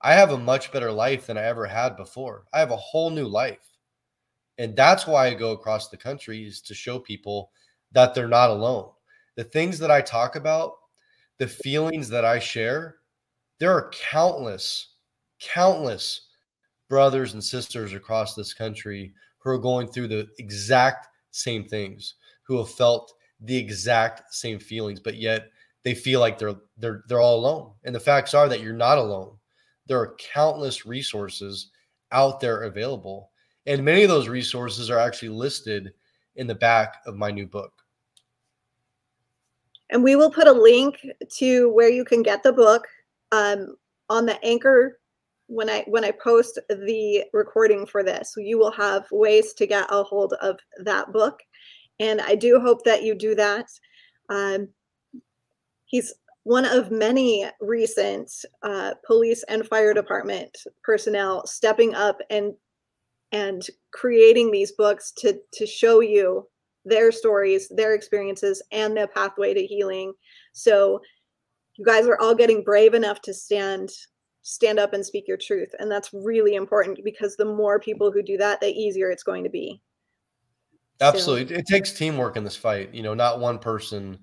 I 0.00 0.12
have 0.14 0.30
a 0.30 0.38
much 0.38 0.70
better 0.70 0.92
life 0.92 1.26
than 1.26 1.38
I 1.38 1.44
ever 1.44 1.66
had 1.66 1.96
before. 1.96 2.44
I 2.52 2.60
have 2.60 2.70
a 2.70 2.76
whole 2.76 3.10
new 3.10 3.26
life. 3.26 3.58
And 4.58 4.76
that's 4.76 5.06
why 5.06 5.28
I 5.28 5.34
go 5.34 5.52
across 5.52 5.88
the 5.88 5.96
country 5.96 6.44
is 6.44 6.60
to 6.62 6.74
show 6.74 6.98
people 6.98 7.50
that 7.92 8.14
they're 8.14 8.28
not 8.28 8.50
alone. 8.50 8.90
The 9.36 9.44
things 9.44 9.78
that 9.78 9.90
I 9.90 10.00
talk 10.00 10.36
about, 10.36 10.74
the 11.38 11.46
feelings 11.46 12.08
that 12.08 12.24
I 12.24 12.38
share, 12.38 12.96
there 13.58 13.72
are 13.72 13.90
countless, 14.10 14.94
countless 15.40 16.28
brothers 16.88 17.34
and 17.34 17.42
sisters 17.42 17.92
across 17.92 18.34
this 18.34 18.52
country 18.52 19.12
who 19.38 19.50
are 19.50 19.58
going 19.58 19.86
through 19.86 20.08
the 20.08 20.28
exact 20.38 21.08
same 21.30 21.64
things, 21.64 22.14
who 22.42 22.58
have 22.58 22.70
felt 22.70 23.12
the 23.40 23.56
exact 23.56 24.34
same 24.34 24.58
feelings, 24.58 24.98
but 24.98 25.16
yet 25.16 25.50
they 25.88 25.94
feel 25.94 26.20
like 26.20 26.38
they're 26.38 26.56
they're 26.76 27.02
they're 27.08 27.20
all 27.20 27.38
alone. 27.38 27.72
And 27.84 27.94
the 27.94 28.00
facts 28.00 28.34
are 28.34 28.48
that 28.48 28.60
you're 28.60 28.72
not 28.72 28.98
alone. 28.98 29.36
There 29.86 29.98
are 29.98 30.16
countless 30.32 30.84
resources 30.84 31.70
out 32.12 32.40
there 32.40 32.62
available 32.62 33.30
and 33.68 33.84
many 33.84 34.02
of 34.02 34.08
those 34.08 34.28
resources 34.28 34.88
are 34.88 34.98
actually 34.98 35.28
listed 35.28 35.92
in 36.36 36.46
the 36.46 36.54
back 36.54 37.02
of 37.04 37.16
my 37.16 37.30
new 37.30 37.46
book. 37.46 37.72
And 39.90 40.02
we 40.02 40.16
will 40.16 40.30
put 40.30 40.46
a 40.46 40.52
link 40.52 41.06
to 41.36 41.68
where 41.74 41.90
you 41.90 42.02
can 42.02 42.22
get 42.22 42.42
the 42.42 42.52
book 42.52 42.86
um, 43.30 43.76
on 44.08 44.24
the 44.24 44.42
anchor 44.42 44.98
when 45.48 45.68
I 45.68 45.84
when 45.86 46.02
I 46.02 46.12
post 46.12 46.58
the 46.70 47.24
recording 47.34 47.84
for 47.84 48.02
this. 48.02 48.32
You 48.38 48.58
will 48.58 48.70
have 48.70 49.06
ways 49.10 49.52
to 49.54 49.66
get 49.66 49.86
a 49.90 50.02
hold 50.02 50.32
of 50.40 50.58
that 50.78 51.12
book, 51.12 51.38
and 52.00 52.22
I 52.22 52.36
do 52.36 52.60
hope 52.60 52.84
that 52.84 53.02
you 53.02 53.14
do 53.14 53.34
that. 53.34 53.66
Um, 54.30 54.68
he's 55.88 56.14
one 56.44 56.64
of 56.64 56.90
many 56.90 57.44
recent 57.60 58.30
uh, 58.62 58.94
police 59.04 59.42
and 59.48 59.66
fire 59.66 59.92
department 59.92 60.56
personnel 60.82 61.46
stepping 61.46 61.94
up 61.94 62.18
and 62.30 62.54
and 63.32 63.66
creating 63.90 64.50
these 64.50 64.72
books 64.72 65.12
to 65.18 65.38
to 65.52 65.66
show 65.66 66.00
you 66.00 66.46
their 66.84 67.12
stories, 67.12 67.68
their 67.68 67.94
experiences, 67.94 68.62
and 68.72 68.96
their 68.96 69.08
pathway 69.08 69.52
to 69.52 69.66
healing. 69.66 70.14
So 70.52 71.02
you 71.76 71.84
guys 71.84 72.06
are 72.06 72.18
all 72.18 72.34
getting 72.34 72.62
brave 72.62 72.94
enough 72.94 73.20
to 73.22 73.34
stand 73.34 73.90
stand 74.42 74.78
up 74.78 74.94
and 74.94 75.04
speak 75.04 75.28
your 75.28 75.36
truth 75.36 75.74
and 75.78 75.90
that's 75.90 76.10
really 76.14 76.54
important 76.54 76.98
because 77.04 77.36
the 77.36 77.44
more 77.44 77.78
people 77.78 78.10
who 78.10 78.22
do 78.22 78.38
that 78.38 78.58
the 78.60 78.68
easier 78.68 79.10
it's 79.10 79.22
going 79.22 79.44
to 79.44 79.50
be 79.50 79.78
absolutely 81.02 81.54
so. 81.54 81.58
it 81.58 81.66
takes 81.66 81.92
teamwork 81.92 82.34
in 82.34 82.44
this 82.44 82.56
fight 82.56 82.94
you 82.94 83.02
know 83.02 83.12
not 83.12 83.40
one 83.40 83.58
person 83.58 84.18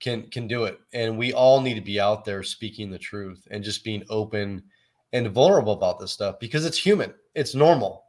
can 0.00 0.22
can 0.30 0.46
do 0.46 0.64
it 0.64 0.80
and 0.92 1.16
we 1.16 1.32
all 1.32 1.60
need 1.60 1.74
to 1.74 1.80
be 1.80 2.00
out 2.00 2.24
there 2.24 2.42
speaking 2.42 2.90
the 2.90 2.98
truth 2.98 3.46
and 3.50 3.62
just 3.62 3.84
being 3.84 4.02
open 4.08 4.62
and 5.12 5.30
vulnerable 5.30 5.72
about 5.72 5.98
this 5.98 6.12
stuff 6.12 6.38
because 6.40 6.64
it's 6.64 6.78
human 6.78 7.12
it's 7.34 7.54
normal 7.54 8.04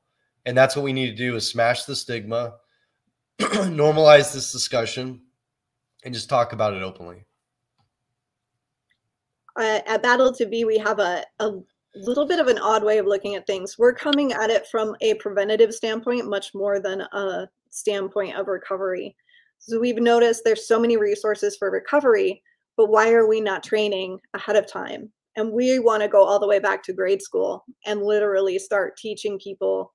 and 0.46 0.58
that's 0.58 0.76
what 0.76 0.84
we 0.84 0.94
need 0.94 1.10
to 1.10 1.16
do 1.16 1.36
is 1.36 1.48
smash 1.48 1.84
the 1.84 1.96
stigma 1.96 2.54
normalize 3.40 4.34
this 4.34 4.52
discussion 4.52 5.22
and 6.04 6.14
just 6.14 6.30
talk 6.30 6.54
about 6.54 6.74
it 6.74 6.82
openly 6.82 7.26
uh, 9.58 9.80
at 9.86 10.02
Battle 10.02 10.34
to 10.34 10.46
Be, 10.46 10.64
we 10.64 10.78
have 10.78 11.00
a, 11.00 11.24
a 11.40 11.52
little 11.96 12.26
bit 12.26 12.40
of 12.40 12.48
an 12.48 12.58
odd 12.60 12.84
way 12.84 12.98
of 12.98 13.06
looking 13.06 13.36
at 13.36 13.46
things. 13.46 13.78
We're 13.78 13.94
coming 13.94 14.32
at 14.32 14.50
it 14.50 14.68
from 14.68 14.96
a 15.02 15.16
preventative 15.16 15.74
standpoint, 15.74 16.30
much 16.30 16.54
more 16.54 16.80
than 16.80 17.02
a 17.02 17.50
standpoint 17.70 18.36
of 18.36 18.48
recovery. 18.48 19.16
So 19.62 19.80
we've 19.80 20.02
noticed 20.02 20.42
there's 20.44 20.68
so 20.68 20.80
many 20.80 20.98
resources 20.98 21.56
for 21.56 21.70
recovery, 21.70 22.42
but 22.78 22.90
why 22.90 23.12
are 23.14 23.28
we 23.28 23.40
not 23.40 23.64
training 23.64 24.20
ahead 24.34 24.56
of 24.56 24.66
time? 24.66 25.12
And 25.38 25.54
we 25.54 25.80
want 25.80 26.02
to 26.02 26.10
go 26.10 26.24
all 26.24 26.40
the 26.40 26.48
way 26.48 26.60
back 26.60 26.84
to 26.84 26.94
grade 26.94 27.22
school 27.22 27.64
and 27.86 28.02
literally 28.02 28.58
start 28.60 28.98
teaching 28.98 29.40
people 29.40 29.94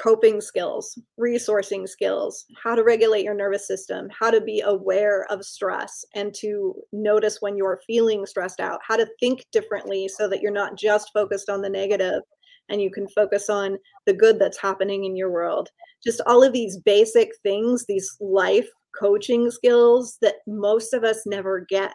coping 0.00 0.40
skills, 0.40 0.98
resourcing 1.18 1.88
skills, 1.88 2.44
how 2.62 2.74
to 2.74 2.82
regulate 2.82 3.24
your 3.24 3.34
nervous 3.34 3.66
system, 3.66 4.08
how 4.18 4.30
to 4.30 4.40
be 4.40 4.60
aware 4.60 5.26
of 5.30 5.44
stress 5.44 6.04
and 6.14 6.34
to 6.34 6.74
notice 6.92 7.38
when 7.40 7.56
you're 7.56 7.80
feeling 7.86 8.24
stressed 8.26 8.60
out, 8.60 8.80
how 8.86 8.96
to 8.96 9.08
think 9.20 9.44
differently 9.52 10.08
so 10.08 10.28
that 10.28 10.40
you're 10.40 10.52
not 10.52 10.76
just 10.76 11.10
focused 11.12 11.48
on 11.48 11.60
the 11.60 11.68
negative 11.68 12.22
and 12.70 12.80
you 12.80 12.90
can 12.90 13.08
focus 13.08 13.50
on 13.50 13.78
the 14.06 14.12
good 14.12 14.38
that's 14.38 14.60
happening 14.60 15.04
in 15.04 15.16
your 15.16 15.30
world. 15.30 15.68
Just 16.02 16.20
all 16.26 16.42
of 16.42 16.52
these 16.52 16.78
basic 16.78 17.30
things, 17.42 17.84
these 17.86 18.16
life 18.20 18.68
coaching 18.98 19.50
skills 19.50 20.18
that 20.22 20.36
most 20.46 20.94
of 20.94 21.04
us 21.04 21.22
never 21.26 21.66
get 21.68 21.92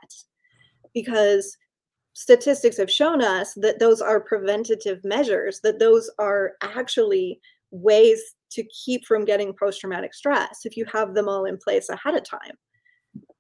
because 0.94 1.58
statistics 2.14 2.78
have 2.78 2.90
shown 2.90 3.22
us 3.22 3.54
that 3.56 3.80
those 3.80 4.02
are 4.02 4.20
preventative 4.20 5.00
measures, 5.04 5.60
that 5.64 5.80
those 5.80 6.10
are 6.20 6.54
actually 6.62 7.40
ways 7.72 8.22
to 8.52 8.64
keep 8.86 9.06
from 9.06 9.26
getting 9.26 9.54
post 9.60 9.82
traumatic 9.82 10.14
stress 10.14 10.60
if 10.64 10.78
you 10.78 10.86
have 10.92 11.14
them 11.14 11.28
all 11.28 11.46
in 11.46 11.58
place 11.58 11.90
ahead 11.90 12.16
of 12.16 12.24
time. 12.24 12.54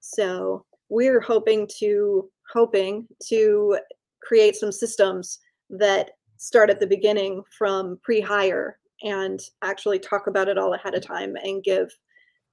So 0.01 0.65
we're 0.89 1.21
hoping 1.21 1.67
to 1.79 2.29
hoping 2.53 3.07
to 3.27 3.79
create 4.21 4.55
some 4.55 4.71
systems 4.71 5.39
that 5.69 6.11
start 6.37 6.69
at 6.69 6.79
the 6.79 6.87
beginning 6.87 7.43
from 7.57 7.99
pre-hire 8.03 8.77
and 9.03 9.39
actually 9.61 9.99
talk 9.99 10.27
about 10.27 10.47
it 10.47 10.57
all 10.57 10.73
ahead 10.73 10.95
of 10.95 11.05
time 11.05 11.35
and 11.43 11.63
give 11.63 11.89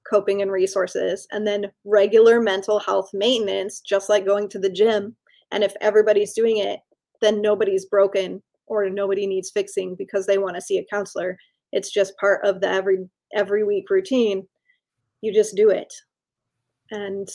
coping 0.09 0.41
and 0.41 0.51
resources. 0.51 1.27
And 1.31 1.47
then 1.47 1.71
regular 1.85 2.41
mental 2.41 2.79
health 2.79 3.09
maintenance 3.13 3.79
just 3.79 4.09
like 4.09 4.25
going 4.25 4.49
to 4.49 4.59
the 4.59 4.69
gym. 4.69 5.15
And 5.51 5.63
if 5.63 5.73
everybody's 5.81 6.33
doing 6.33 6.57
it 6.57 6.79
then 7.23 7.41
nobody's 7.41 7.85
broken 7.85 8.43
or 8.67 8.89
nobody 8.89 9.25
needs 9.25 9.49
fixing 9.49 9.95
because 9.95 10.27
they 10.27 10.37
want 10.37 10.55
to 10.55 10.61
see 10.61 10.77
a 10.77 10.85
counselor. 10.85 11.37
It's 11.71 11.91
just 11.91 12.17
part 12.17 12.45
of 12.45 12.61
the 12.61 12.69
every 12.69 13.09
every 13.33 13.63
week 13.63 13.89
routine. 13.89 14.45
You 15.21 15.33
just 15.33 15.55
do 15.55 15.69
it. 15.69 15.91
And 16.91 17.27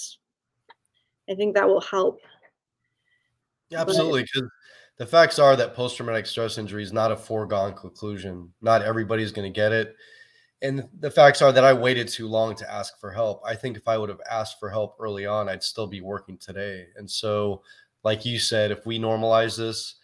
i 1.28 1.34
think 1.34 1.54
that 1.54 1.68
will 1.68 1.80
help. 1.80 2.20
Yeah, 3.70 3.80
absolutely 3.80 4.24
the 4.98 5.06
facts 5.06 5.38
are 5.38 5.56
that 5.56 5.74
post-traumatic 5.74 6.26
stress 6.26 6.58
injury 6.58 6.82
is 6.82 6.92
not 6.92 7.12
a 7.12 7.16
foregone 7.16 7.74
conclusion. 7.74 8.52
Not 8.60 8.82
everybody's 8.82 9.32
going 9.32 9.52
to 9.52 9.56
get 9.56 9.72
it. 9.72 9.96
And 10.60 10.88
the 10.98 11.10
facts 11.10 11.40
are 11.40 11.52
that 11.52 11.64
i 11.64 11.72
waited 11.72 12.08
too 12.08 12.26
long 12.26 12.56
to 12.56 12.70
ask 12.70 12.98
for 13.00 13.12
help. 13.12 13.40
I 13.46 13.54
think 13.54 13.76
if 13.76 13.86
i 13.86 13.96
would 13.96 14.08
have 14.08 14.20
asked 14.30 14.58
for 14.58 14.70
help 14.70 14.96
early 14.98 15.24
on 15.24 15.48
i'd 15.48 15.62
still 15.62 15.86
be 15.86 16.00
working 16.00 16.36
today. 16.36 16.86
And 16.96 17.08
so 17.08 17.62
like 18.04 18.24
you 18.24 18.38
said 18.38 18.70
if 18.70 18.86
we 18.86 18.98
normalize 18.98 19.56
this 19.56 19.96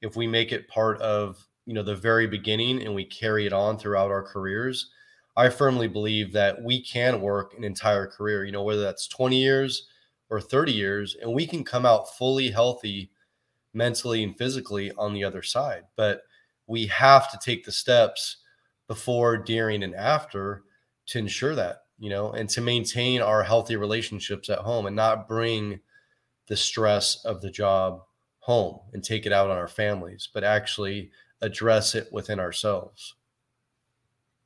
if 0.00 0.16
we 0.16 0.26
make 0.26 0.52
it 0.52 0.68
part 0.68 1.00
of 1.00 1.46
you 1.66 1.74
know 1.74 1.82
the 1.82 1.94
very 1.94 2.26
beginning 2.26 2.82
and 2.82 2.94
we 2.94 3.04
carry 3.04 3.46
it 3.46 3.52
on 3.52 3.78
throughout 3.78 4.10
our 4.10 4.22
careers 4.22 4.90
i 5.36 5.48
firmly 5.48 5.88
believe 5.88 6.32
that 6.32 6.62
we 6.62 6.82
can 6.82 7.20
work 7.20 7.54
an 7.56 7.64
entire 7.64 8.06
career 8.06 8.44
you 8.44 8.52
know 8.52 8.62
whether 8.62 8.82
that's 8.82 9.06
20 9.08 9.36
years 9.36 9.86
or 10.30 10.40
30 10.40 10.72
years 10.72 11.16
and 11.20 11.32
we 11.32 11.46
can 11.46 11.62
come 11.62 11.86
out 11.86 12.16
fully 12.16 12.50
healthy 12.50 13.10
mentally 13.74 14.22
and 14.22 14.36
physically 14.36 14.92
on 14.92 15.14
the 15.14 15.24
other 15.24 15.42
side 15.42 15.84
but 15.96 16.22
we 16.66 16.86
have 16.86 17.30
to 17.30 17.38
take 17.42 17.64
the 17.64 17.72
steps 17.72 18.38
before 18.88 19.36
during 19.36 19.82
and 19.82 19.94
after 19.94 20.62
to 21.06 21.18
ensure 21.18 21.54
that 21.54 21.82
you 21.98 22.10
know 22.10 22.32
and 22.32 22.48
to 22.48 22.60
maintain 22.60 23.20
our 23.20 23.42
healthy 23.42 23.76
relationships 23.76 24.48
at 24.48 24.58
home 24.58 24.86
and 24.86 24.96
not 24.96 25.28
bring 25.28 25.80
the 26.48 26.56
stress 26.56 27.24
of 27.24 27.40
the 27.40 27.50
job 27.50 28.02
home 28.40 28.80
and 28.92 29.04
take 29.04 29.24
it 29.24 29.32
out 29.32 29.50
on 29.50 29.56
our 29.56 29.68
families 29.68 30.28
but 30.32 30.44
actually 30.44 31.10
address 31.42 31.94
it 31.94 32.08
within 32.12 32.40
ourselves. 32.40 33.16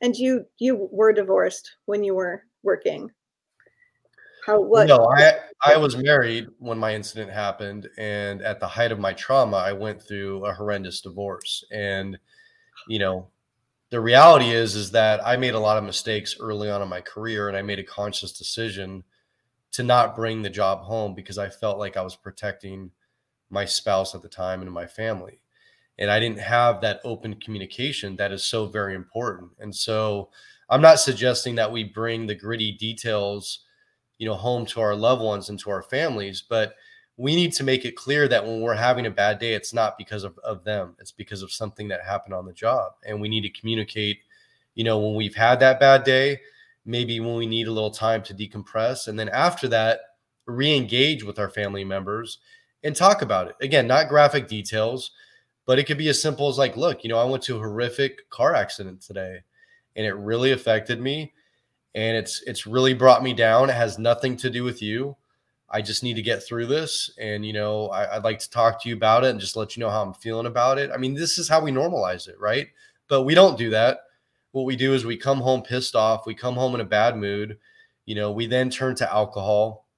And 0.01 0.17
you 0.17 0.47
you 0.59 0.89
were 0.91 1.13
divorced 1.13 1.77
when 1.85 2.03
you 2.03 2.15
were 2.15 2.43
working. 2.63 3.11
How 4.47 4.61
what 4.61 4.87
No, 4.87 5.11
I 5.17 5.41
I 5.65 5.77
was 5.77 5.97
married 5.97 6.49
when 6.59 6.79
my 6.79 6.95
incident 6.95 7.33
happened 7.33 7.89
and 7.99 8.43
at 8.43 8.61
the 8.61 8.69
height 8.69 8.93
of 8.93 9.01
my 9.01 9.13
trauma 9.13 9.57
I 9.57 9.73
went 9.73 10.01
through 10.01 10.47
a 10.47 10.55
horrendous 10.55 11.01
divorce 11.01 11.65
and 11.73 12.19
you 12.89 13.01
know 13.01 13.29
the 13.91 14.01
reality 14.01 14.51
is 14.51 14.77
is 14.77 14.93
that 14.93 15.27
I 15.27 15.37
made 15.37 15.55
a 15.55 15.61
lot 15.61 15.79
of 15.79 15.85
mistakes 15.85 16.37
early 16.41 16.71
on 16.71 16.83
in 16.83 16.89
my 16.89 17.01
career 17.01 17.49
and 17.49 17.57
I 17.57 17.63
made 17.63 17.81
a 17.81 17.85
conscious 17.85 18.33
decision 18.33 19.05
to 19.73 19.83
not 19.83 20.17
bring 20.17 20.43
the 20.43 20.51
job 20.51 20.83
home 20.83 21.15
because 21.15 21.39
I 21.39 21.49
felt 21.49 21.79
like 21.79 21.97
I 21.97 22.03
was 22.03 22.17
protecting 22.17 22.93
my 23.51 23.65
spouse 23.65 24.15
at 24.15 24.23
the 24.23 24.29
time 24.29 24.63
and 24.63 24.73
my 24.73 24.87
family 24.87 25.41
and 25.99 26.11
I 26.11 26.21
didn't 26.21 26.41
have 26.41 26.81
that 26.83 27.01
open 27.05 27.35
communication 27.41 28.17
that 28.17 28.33
is 28.33 28.45
so 28.45 28.67
very 28.67 28.95
important. 28.95 29.53
And 29.59 29.75
so 29.75 30.31
I'm 30.69 30.83
not 30.83 31.01
suggesting 31.01 31.55
that 31.57 31.73
we 31.73 31.85
bring 31.85 32.27
the 32.27 32.35
gritty 32.35 32.73
details, 32.73 33.65
you 34.19 34.27
know, 34.27 34.35
home 34.35 34.67
to 34.67 34.81
our 34.81 34.95
loved 34.95 35.23
ones 35.23 35.49
and 35.49 35.59
to 35.61 35.71
our 35.71 35.83
families, 35.83 36.43
but 36.49 36.75
we 37.17 37.35
need 37.35 37.53
to 37.55 37.65
make 37.65 37.85
it 37.85 37.97
clear 37.97 38.29
that 38.29 38.45
when 38.45 38.61
we're 38.61 38.75
having 38.75 39.07
a 39.07 39.11
bad 39.11 39.39
day, 39.39 39.55
it's 39.55 39.73
not 39.73 39.97
because 39.97 40.23
of, 40.23 40.39
of 40.39 40.65
them. 40.65 40.95
It's 40.99 41.13
because 41.13 41.43
of 41.43 41.51
something 41.51 41.89
that 41.89 42.03
happened 42.03 42.35
on 42.35 42.45
the 42.45 42.53
job. 42.53 42.93
And 43.07 43.21
we 43.21 43.29
need 43.29 43.43
to 43.43 43.61
communicate, 43.61 44.19
you 44.75 44.85
know, 44.85 44.99
when 44.99 45.15
we've 45.15 45.35
had 45.35 45.61
that 45.61 45.81
bad 45.81 46.05
day, 46.05 46.41
maybe 46.85 47.19
when 47.21 47.37
we 47.37 47.47
need 47.47 47.69
a 47.69 47.73
little 47.73 47.91
time 47.91 48.23
to 48.25 48.35
decompress. 48.35 49.09
And 49.09 49.19
then 49.19 49.31
after 49.31 49.67
that, 49.69 50.01
re-engage 50.47 51.25
with 51.25 51.39
our 51.39 51.49
family 51.49 51.85
members 51.85 52.39
and 52.85 52.95
talk 52.95 53.23
about 53.23 53.49
it. 53.49 53.57
Again, 53.61 53.87
not 53.87 54.09
graphic 54.09 54.47
details, 54.47 55.11
but 55.65 55.79
it 55.79 55.85
could 55.85 55.99
be 55.99 56.09
as 56.09 56.21
simple 56.23 56.49
as 56.49 56.59
like, 56.59 56.77
look, 56.77 57.03
you 57.03 57.09
know, 57.09 57.19
I 57.19 57.25
went 57.25 57.43
to 57.45 57.57
a 57.57 57.61
horrific 57.61 58.29
car 58.31 58.55
accident 58.55 59.01
today 59.01 59.41
and 59.97 60.07
it 60.07 60.15
really 60.15 60.53
affected 60.53 61.01
me 61.01 61.33
and 61.97 62.17
it's 62.17 62.43
it's 62.43 62.67
really 62.67 62.95
brought 62.95 63.25
me 63.25 63.35
down. 63.35 63.71
It 63.71 63.75
has 63.75 63.99
nothing 63.99 64.37
to 64.37 64.51
do 64.51 64.63
with 64.63 64.81
you. 64.81 65.17
I 65.69 65.83
just 65.83 66.05
need 66.05 66.15
to 66.15 66.23
get 66.23 66.45
through 66.45 66.67
this. 66.67 67.11
And, 67.19 67.45
you 67.45 67.53
know, 67.53 67.89
I, 67.89 68.15
would 68.15 68.23
like 68.23 68.39
to 68.39 68.49
talk 68.49 68.81
to 68.81 68.89
you 68.89 68.95
about 68.95 69.25
it 69.25 69.31
and 69.31 69.41
just 69.41 69.57
let 69.57 69.77
you 69.77 69.81
know 69.81 69.91
how 69.91 70.01
I'm 70.01 70.15
feeling 70.15 70.47
about 70.47 70.79
it. 70.79 70.93
I 70.95 70.97
mean, 70.97 71.13
this 71.13 71.39
is 71.39 71.49
how 71.49 71.61
we 71.61 71.73
normalize 71.73 72.29
it, 72.29 72.39
right? 72.39 72.69
But 73.09 73.23
we 73.23 73.35
don't 73.35 73.59
do 73.59 73.71
that. 73.71 74.03
What 74.53 74.65
we 74.65 74.77
do 74.77 74.95
is 74.95 75.05
we 75.05 75.17
come 75.17 75.41
home 75.41 75.63
pissed 75.63 75.97
off, 75.97 76.25
we 76.25 76.37
come 76.37 76.55
home 76.55 76.77
in 76.77 76.81
a 76.81 76.85
bad 76.85 77.17
mood. 77.17 77.59
You 78.05 78.15
know, 78.15 78.31
we 78.31 78.47
then 78.47 78.71
turn 78.71 78.95
to 78.97 79.13
alcohol. 79.13 79.89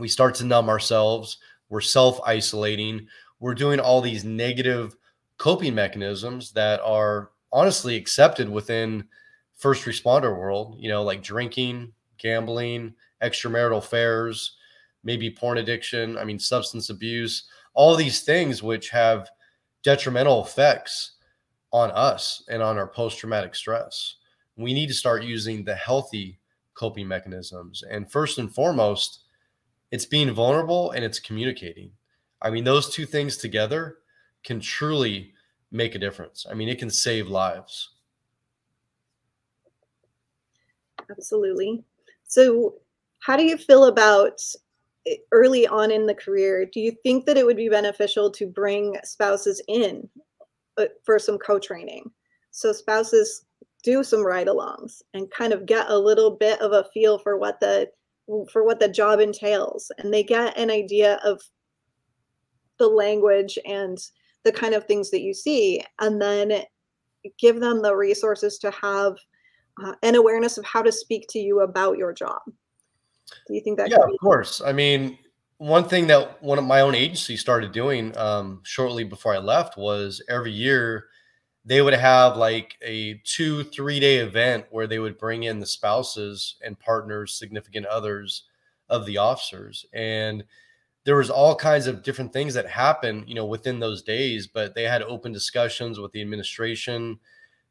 We 0.00 0.08
start 0.08 0.34
to 0.36 0.44
numb 0.44 0.68
ourselves. 0.68 1.38
We're 1.68 1.80
self 1.80 2.20
isolating 2.26 3.06
we're 3.40 3.54
doing 3.54 3.80
all 3.80 4.00
these 4.00 4.24
negative 4.24 4.96
coping 5.36 5.74
mechanisms 5.74 6.52
that 6.52 6.80
are 6.80 7.30
honestly 7.52 7.96
accepted 7.96 8.48
within 8.48 9.04
first 9.58 9.84
responder 9.84 10.36
world 10.36 10.76
you 10.78 10.88
know 10.88 11.02
like 11.02 11.22
drinking 11.22 11.92
gambling 12.18 12.94
extramarital 13.22 13.78
affairs 13.78 14.56
maybe 15.04 15.30
porn 15.30 15.58
addiction 15.58 16.16
i 16.16 16.24
mean 16.24 16.38
substance 16.38 16.90
abuse 16.90 17.44
all 17.74 17.94
these 17.94 18.22
things 18.22 18.62
which 18.62 18.90
have 18.90 19.28
detrimental 19.82 20.44
effects 20.44 21.16
on 21.72 21.90
us 21.90 22.42
and 22.48 22.62
on 22.62 22.78
our 22.78 22.88
post-traumatic 22.88 23.54
stress 23.54 24.16
we 24.56 24.72
need 24.72 24.88
to 24.88 24.94
start 24.94 25.22
using 25.22 25.64
the 25.64 25.74
healthy 25.74 26.38
coping 26.74 27.06
mechanisms 27.06 27.82
and 27.90 28.10
first 28.10 28.38
and 28.38 28.54
foremost 28.54 29.24
it's 29.90 30.06
being 30.06 30.32
vulnerable 30.32 30.90
and 30.90 31.04
it's 31.04 31.18
communicating. 31.18 31.92
I 32.42 32.50
mean, 32.50 32.64
those 32.64 32.90
two 32.90 33.06
things 33.06 33.36
together 33.36 33.98
can 34.44 34.60
truly 34.60 35.32
make 35.70 35.94
a 35.94 35.98
difference. 35.98 36.46
I 36.48 36.54
mean, 36.54 36.68
it 36.68 36.78
can 36.78 36.90
save 36.90 37.28
lives. 37.28 37.90
Absolutely. 41.10 41.84
So, 42.26 42.74
how 43.20 43.36
do 43.36 43.44
you 43.44 43.56
feel 43.56 43.86
about 43.86 44.40
eh, 45.06 45.16
early 45.32 45.66
on 45.66 45.90
in 45.90 46.06
the 46.06 46.14
career? 46.14 46.66
Do 46.66 46.80
you 46.80 46.92
think 47.02 47.26
that 47.26 47.36
it 47.36 47.46
would 47.46 47.56
be 47.56 47.68
beneficial 47.68 48.30
to 48.32 48.46
bring 48.46 48.96
spouses 49.04 49.60
in 49.68 50.08
uh, 50.78 50.86
for 51.04 51.18
some 51.18 51.38
co 51.38 51.58
training? 51.58 52.10
So, 52.50 52.72
spouses 52.72 53.44
do 53.84 54.02
some 54.04 54.24
ride 54.24 54.48
alongs 54.48 55.02
and 55.14 55.30
kind 55.30 55.52
of 55.52 55.66
get 55.66 55.90
a 55.90 55.98
little 55.98 56.32
bit 56.32 56.60
of 56.60 56.72
a 56.72 56.84
feel 56.92 57.18
for 57.18 57.38
what 57.38 57.60
the 57.60 57.90
for 58.52 58.62
what 58.64 58.78
the 58.78 58.88
job 58.88 59.20
entails 59.20 59.90
and 59.98 60.12
they 60.12 60.22
get 60.22 60.56
an 60.58 60.70
idea 60.70 61.18
of 61.24 61.40
the 62.78 62.86
language 62.88 63.58
and 63.66 63.98
the 64.44 64.52
kind 64.52 64.74
of 64.74 64.84
things 64.84 65.10
that 65.10 65.22
you 65.22 65.34
see 65.34 65.82
and 66.00 66.20
then 66.20 66.62
give 67.38 67.60
them 67.60 67.82
the 67.82 67.94
resources 67.94 68.58
to 68.58 68.70
have 68.70 69.16
uh, 69.84 69.94
an 70.02 70.14
awareness 70.14 70.58
of 70.58 70.64
how 70.64 70.82
to 70.82 70.92
speak 70.92 71.26
to 71.28 71.38
you 71.38 71.60
about 71.60 71.98
your 71.98 72.12
job 72.12 72.40
do 73.46 73.54
you 73.54 73.60
think 73.60 73.76
that 73.76 73.90
yeah 73.90 73.96
of 73.96 74.18
course 74.20 74.60
i 74.64 74.72
mean 74.72 75.18
one 75.58 75.84
thing 75.84 76.06
that 76.06 76.40
one 76.42 76.58
of 76.58 76.64
my 76.64 76.80
own 76.80 76.94
agency 76.94 77.36
started 77.36 77.72
doing 77.72 78.16
um, 78.16 78.60
shortly 78.62 79.04
before 79.04 79.34
i 79.34 79.38
left 79.38 79.76
was 79.76 80.22
every 80.28 80.52
year 80.52 81.06
they 81.68 81.82
would 81.82 81.92
have 81.92 82.38
like 82.38 82.78
a 82.80 83.20
two, 83.24 83.62
three 83.62 84.00
day 84.00 84.16
event 84.16 84.64
where 84.70 84.86
they 84.86 84.98
would 84.98 85.18
bring 85.18 85.42
in 85.42 85.60
the 85.60 85.66
spouses 85.66 86.56
and 86.64 86.80
partners, 86.80 87.34
significant 87.34 87.84
others 87.84 88.44
of 88.88 89.04
the 89.04 89.18
officers. 89.18 89.84
And 89.92 90.44
there 91.04 91.16
was 91.16 91.28
all 91.28 91.54
kinds 91.54 91.86
of 91.86 92.02
different 92.02 92.32
things 92.32 92.54
that 92.54 92.66
happened, 92.66 93.24
you 93.28 93.34
know, 93.34 93.44
within 93.44 93.80
those 93.80 94.02
days, 94.02 94.46
but 94.46 94.74
they 94.74 94.84
had 94.84 95.02
open 95.02 95.30
discussions 95.30 96.00
with 96.00 96.10
the 96.12 96.22
administration. 96.22 97.18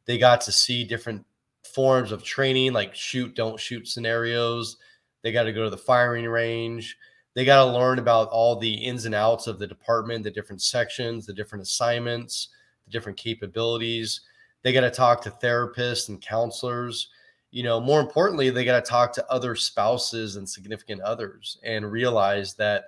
They 0.04 0.16
got 0.16 0.42
to 0.42 0.52
see 0.52 0.84
different 0.84 1.26
forms 1.64 2.12
of 2.12 2.22
training, 2.22 2.72
like 2.72 2.94
shoot, 2.94 3.34
don't 3.34 3.58
shoot 3.60 3.88
scenarios. 3.88 4.76
They 5.22 5.32
got 5.32 5.44
to 5.44 5.52
go 5.52 5.64
to 5.64 5.70
the 5.70 5.76
firing 5.76 6.26
range. 6.26 6.96
They 7.34 7.44
got 7.44 7.64
to 7.64 7.72
learn 7.72 7.98
about 7.98 8.28
all 8.28 8.56
the 8.56 8.72
ins 8.72 9.04
and 9.04 9.14
outs 9.14 9.46
of 9.46 9.58
the 9.58 9.66
department, 9.66 10.24
the 10.24 10.30
different 10.30 10.62
sections, 10.62 11.26
the 11.26 11.34
different 11.34 11.62
assignments 11.62 12.48
the 12.88 12.92
different 12.92 13.18
capabilities. 13.18 14.22
They 14.62 14.72
got 14.72 14.80
to 14.80 14.90
talk 14.90 15.22
to 15.22 15.30
therapists 15.30 16.08
and 16.08 16.20
counselors. 16.20 17.10
You 17.50 17.62
know, 17.62 17.80
more 17.80 18.00
importantly, 18.00 18.50
they 18.50 18.64
got 18.64 18.84
to 18.84 18.90
talk 18.90 19.12
to 19.14 19.30
other 19.30 19.54
spouses 19.54 20.36
and 20.36 20.48
significant 20.48 21.00
others 21.02 21.58
and 21.62 21.90
realize 21.90 22.54
that, 22.54 22.84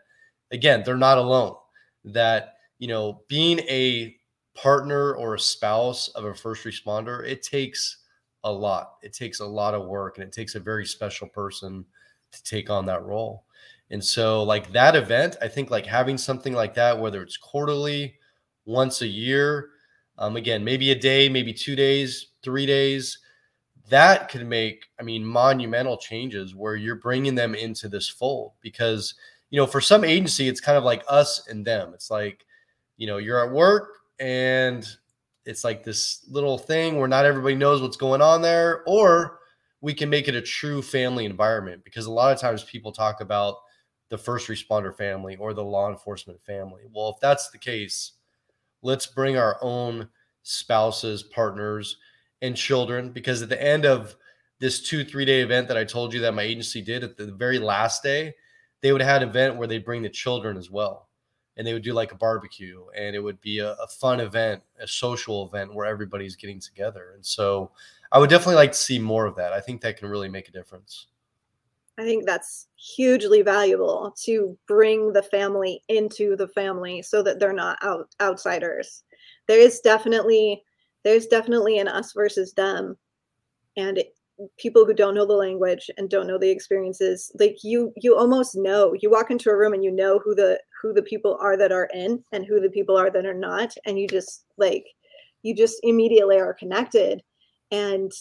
again, 0.50 0.82
they're 0.84 0.96
not 0.96 1.18
alone. 1.18 1.54
That, 2.04 2.54
you 2.78 2.88
know, 2.88 3.22
being 3.28 3.60
a 3.60 4.16
partner 4.54 5.14
or 5.14 5.34
a 5.34 5.40
spouse 5.40 6.08
of 6.08 6.24
a 6.24 6.34
first 6.34 6.64
responder, 6.64 7.24
it 7.24 7.42
takes 7.42 7.98
a 8.44 8.52
lot. 8.52 8.94
It 9.02 9.12
takes 9.12 9.40
a 9.40 9.46
lot 9.46 9.74
of 9.74 9.86
work 9.86 10.18
and 10.18 10.26
it 10.26 10.32
takes 10.32 10.54
a 10.54 10.60
very 10.60 10.86
special 10.86 11.28
person 11.28 11.84
to 12.32 12.42
take 12.44 12.70
on 12.70 12.86
that 12.86 13.04
role. 13.04 13.44
And 13.90 14.02
so, 14.02 14.42
like 14.42 14.72
that 14.72 14.94
event, 14.94 15.36
I 15.42 15.48
think 15.48 15.70
like 15.70 15.86
having 15.86 16.16
something 16.16 16.52
like 16.52 16.74
that, 16.74 16.98
whether 16.98 17.22
it's 17.22 17.36
quarterly, 17.36 18.14
once 18.64 19.02
a 19.02 19.06
year, 19.06 19.70
um, 20.18 20.36
again, 20.36 20.62
maybe 20.62 20.92
a 20.92 20.98
day, 20.98 21.28
maybe 21.28 21.52
two 21.52 21.74
days, 21.74 22.28
three 22.42 22.66
days. 22.66 23.18
That 23.88 24.28
could 24.28 24.46
make, 24.46 24.86
I 25.00 25.02
mean, 25.02 25.24
monumental 25.24 25.96
changes 25.96 26.54
where 26.54 26.76
you're 26.76 26.94
bringing 26.96 27.34
them 27.34 27.56
into 27.56 27.88
this 27.88 28.08
fold 28.08 28.52
because, 28.60 29.14
you 29.48 29.58
know, 29.58 29.66
for 29.66 29.80
some 29.80 30.04
agency, 30.04 30.46
it's 30.46 30.60
kind 30.60 30.78
of 30.78 30.84
like 30.84 31.02
us 31.08 31.48
and 31.48 31.64
them. 31.64 31.92
It's 31.92 32.10
like, 32.10 32.46
you 32.98 33.08
know, 33.08 33.16
you're 33.16 33.44
at 33.44 33.52
work 33.52 33.88
and 34.20 34.86
it's 35.44 35.64
like 35.64 35.84
this 35.84 36.24
little 36.28 36.58
thing 36.58 36.96
where 36.96 37.08
not 37.08 37.24
everybody 37.24 37.54
knows 37.54 37.80
what's 37.80 37.96
going 37.96 38.20
on 38.20 38.42
there, 38.42 38.82
or 38.86 39.38
we 39.80 39.94
can 39.94 40.10
make 40.10 40.28
it 40.28 40.34
a 40.34 40.42
true 40.42 40.82
family 40.82 41.24
environment 41.24 41.82
because 41.84 42.06
a 42.06 42.10
lot 42.10 42.32
of 42.32 42.40
times 42.40 42.62
people 42.64 42.92
talk 42.92 43.20
about 43.20 43.56
the 44.10 44.18
first 44.18 44.48
responder 44.48 44.94
family 44.94 45.36
or 45.36 45.54
the 45.54 45.64
law 45.64 45.88
enforcement 45.88 46.40
family. 46.44 46.82
Well, 46.92 47.10
if 47.10 47.20
that's 47.20 47.50
the 47.50 47.58
case, 47.58 48.12
let's 48.82 49.06
bring 49.06 49.36
our 49.36 49.58
own 49.62 50.08
spouses, 50.42 51.22
partners, 51.22 51.96
and 52.42 52.56
children 52.56 53.10
because 53.10 53.42
at 53.42 53.48
the 53.48 53.62
end 53.62 53.86
of 53.86 54.16
this 54.58 54.82
two, 54.82 55.04
three 55.04 55.24
day 55.24 55.40
event 55.40 55.68
that 55.68 55.76
I 55.76 55.84
told 55.84 56.12
you 56.12 56.20
that 56.20 56.34
my 56.34 56.42
agency 56.42 56.82
did 56.82 57.04
at 57.04 57.16
the 57.16 57.32
very 57.32 57.58
last 57.58 58.02
day, 58.02 58.34
they 58.82 58.92
would 58.92 59.00
have 59.00 59.10
had 59.10 59.22
an 59.22 59.28
event 59.30 59.56
where 59.56 59.68
they 59.68 59.78
bring 59.78 60.02
the 60.02 60.10
children 60.10 60.56
as 60.56 60.70
well. 60.70 61.08
And 61.60 61.66
they 61.66 61.74
would 61.74 61.82
do 61.82 61.92
like 61.92 62.12
a 62.12 62.16
barbecue 62.16 62.84
and 62.96 63.14
it 63.14 63.20
would 63.20 63.38
be 63.42 63.58
a, 63.58 63.72
a 63.72 63.86
fun 63.86 64.20
event, 64.20 64.62
a 64.80 64.88
social 64.88 65.46
event 65.46 65.74
where 65.74 65.84
everybody's 65.84 66.34
getting 66.34 66.58
together. 66.58 67.12
And 67.14 67.24
so 67.24 67.70
I 68.12 68.18
would 68.18 68.30
definitely 68.30 68.54
like 68.54 68.72
to 68.72 68.78
see 68.78 68.98
more 68.98 69.26
of 69.26 69.36
that. 69.36 69.52
I 69.52 69.60
think 69.60 69.82
that 69.82 69.98
can 69.98 70.08
really 70.08 70.30
make 70.30 70.48
a 70.48 70.52
difference. 70.52 71.08
I 71.98 72.04
think 72.04 72.24
that's 72.24 72.68
hugely 72.76 73.42
valuable 73.42 74.14
to 74.22 74.56
bring 74.66 75.12
the 75.12 75.22
family 75.22 75.82
into 75.88 76.34
the 76.34 76.48
family 76.48 77.02
so 77.02 77.22
that 77.22 77.38
they're 77.38 77.52
not 77.52 77.78
out, 77.82 78.08
outsiders. 78.22 79.04
There 79.46 79.60
is 79.60 79.80
definitely 79.80 80.62
there's 81.04 81.26
definitely 81.26 81.78
an 81.78 81.88
us 81.88 82.12
versus 82.12 82.54
them 82.54 82.96
and 83.76 83.98
it, 83.98 84.14
people 84.58 84.86
who 84.86 84.94
don't 84.94 85.14
know 85.14 85.26
the 85.26 85.34
language 85.34 85.90
and 85.98 86.08
don't 86.08 86.26
know 86.26 86.38
the 86.38 86.50
experiences 86.50 87.30
like 87.38 87.56
you 87.62 87.92
you 87.96 88.16
almost 88.16 88.56
know 88.56 88.94
you 89.00 89.10
walk 89.10 89.30
into 89.30 89.50
a 89.50 89.56
room 89.56 89.74
and 89.74 89.84
you 89.84 89.90
know 89.90 90.18
who 90.18 90.34
the 90.34 90.58
who 90.80 90.92
the 90.92 91.02
people 91.02 91.36
are 91.40 91.56
that 91.56 91.72
are 91.72 91.88
in 91.94 92.22
and 92.32 92.44
who 92.44 92.60
the 92.60 92.70
people 92.70 92.96
are 92.96 93.10
that 93.10 93.26
are 93.26 93.34
not. 93.34 93.74
And 93.86 93.98
you 93.98 94.08
just 94.08 94.44
like 94.56 94.84
you 95.42 95.54
just 95.54 95.78
immediately 95.82 96.38
are 96.38 96.54
connected. 96.54 97.22
And 97.70 98.12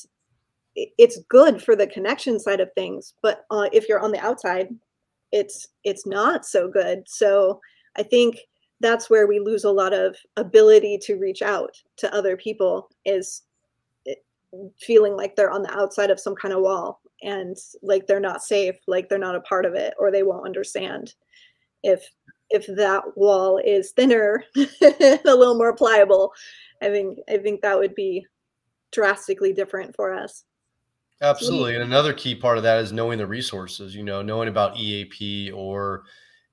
it's 0.75 1.19
good 1.29 1.61
for 1.61 1.75
the 1.75 1.87
connection 1.87 2.39
side 2.39 2.61
of 2.61 2.71
things 2.73 3.15
but 3.21 3.43
uh, 3.49 3.67
if 3.73 3.89
you're 3.89 3.99
on 3.99 4.11
the 4.11 4.19
outside 4.19 4.69
it's 5.31 5.67
it's 5.83 6.05
not 6.05 6.45
so 6.45 6.67
good. 6.67 7.03
So 7.07 7.59
i 7.97 8.03
think 8.03 8.37
that's 8.81 9.09
where 9.09 9.27
we 9.27 9.39
lose 9.39 9.63
a 9.63 9.71
lot 9.71 9.93
of 9.93 10.15
ability 10.37 10.97
to 10.97 11.17
reach 11.17 11.41
out 11.41 11.75
to 11.97 12.13
other 12.13 12.37
people 12.37 12.89
is 13.05 13.43
feeling 14.79 15.15
like 15.15 15.35
they're 15.35 15.51
on 15.51 15.61
the 15.61 15.77
outside 15.77 16.09
of 16.09 16.19
some 16.19 16.35
kind 16.35 16.53
of 16.53 16.61
wall 16.61 17.01
and 17.21 17.57
like 17.83 18.07
they're 18.07 18.19
not 18.19 18.41
safe 18.41 18.75
like 18.87 19.07
they're 19.07 19.19
not 19.19 19.35
a 19.35 19.41
part 19.41 19.65
of 19.65 19.75
it 19.75 19.93
or 19.99 20.09
they 20.09 20.23
won't 20.23 20.45
understand 20.45 21.13
if 21.83 22.09
if 22.49 22.65
that 22.67 23.03
wall 23.15 23.59
is 23.63 23.91
thinner 23.91 24.43
a 24.57 25.19
little 25.25 25.55
more 25.55 25.75
pliable 25.75 26.31
i 26.81 26.89
think 26.89 27.19
i 27.29 27.37
think 27.37 27.61
that 27.61 27.77
would 27.77 27.95
be 27.95 28.25
drastically 28.91 29.53
different 29.53 29.95
for 29.95 30.13
us 30.13 30.43
Absolutely. 31.21 31.75
And 31.75 31.83
another 31.83 32.13
key 32.13 32.33
part 32.33 32.57
of 32.57 32.63
that 32.63 32.79
is 32.79 32.93
knowing 32.93 33.17
the 33.17 33.27
resources, 33.27 33.93
you 33.93 34.03
know, 34.03 34.21
knowing 34.21 34.47
about 34.47 34.77
EAP 34.77 35.51
or 35.51 36.03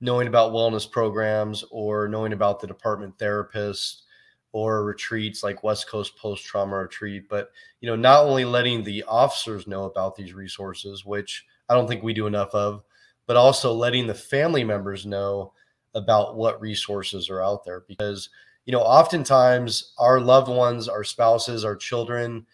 knowing 0.01 0.27
about 0.27 0.51
wellness 0.51 0.89
programs 0.89 1.63
or 1.71 2.07
knowing 2.07 2.33
about 2.33 2.59
the 2.59 2.67
department 2.67 3.17
therapist 3.17 4.03
or 4.51 4.83
retreats 4.83 5.41
like 5.41 5.63
West 5.63 5.89
Coast 5.89 6.17
Post 6.17 6.45
Trauma 6.45 6.75
Retreat. 6.75 7.29
But, 7.29 7.51
you 7.79 7.87
know, 7.87 7.95
not 7.95 8.25
only 8.25 8.43
letting 8.43 8.83
the 8.83 9.03
officers 9.03 9.67
know 9.67 9.85
about 9.85 10.15
these 10.15 10.33
resources, 10.33 11.05
which 11.05 11.45
I 11.69 11.73
don't 11.73 11.87
think 11.87 12.03
we 12.03 12.13
do 12.13 12.27
enough 12.27 12.53
of, 12.53 12.83
but 13.25 13.37
also 13.37 13.73
letting 13.73 14.05
the 14.05 14.13
family 14.13 14.65
members 14.65 15.05
know 15.05 15.53
about 15.95 16.35
what 16.35 16.61
resources 16.61 17.29
are 17.29 17.41
out 17.41 17.65
there 17.65 17.83
because, 17.87 18.29
you 18.65 18.71
know, 18.71 18.81
oftentimes 18.81 19.93
our 19.97 20.19
loved 20.19 20.49
ones, 20.49 20.87
our 20.87 21.03
spouses, 21.03 21.65
our 21.65 21.75
children, 21.75 22.45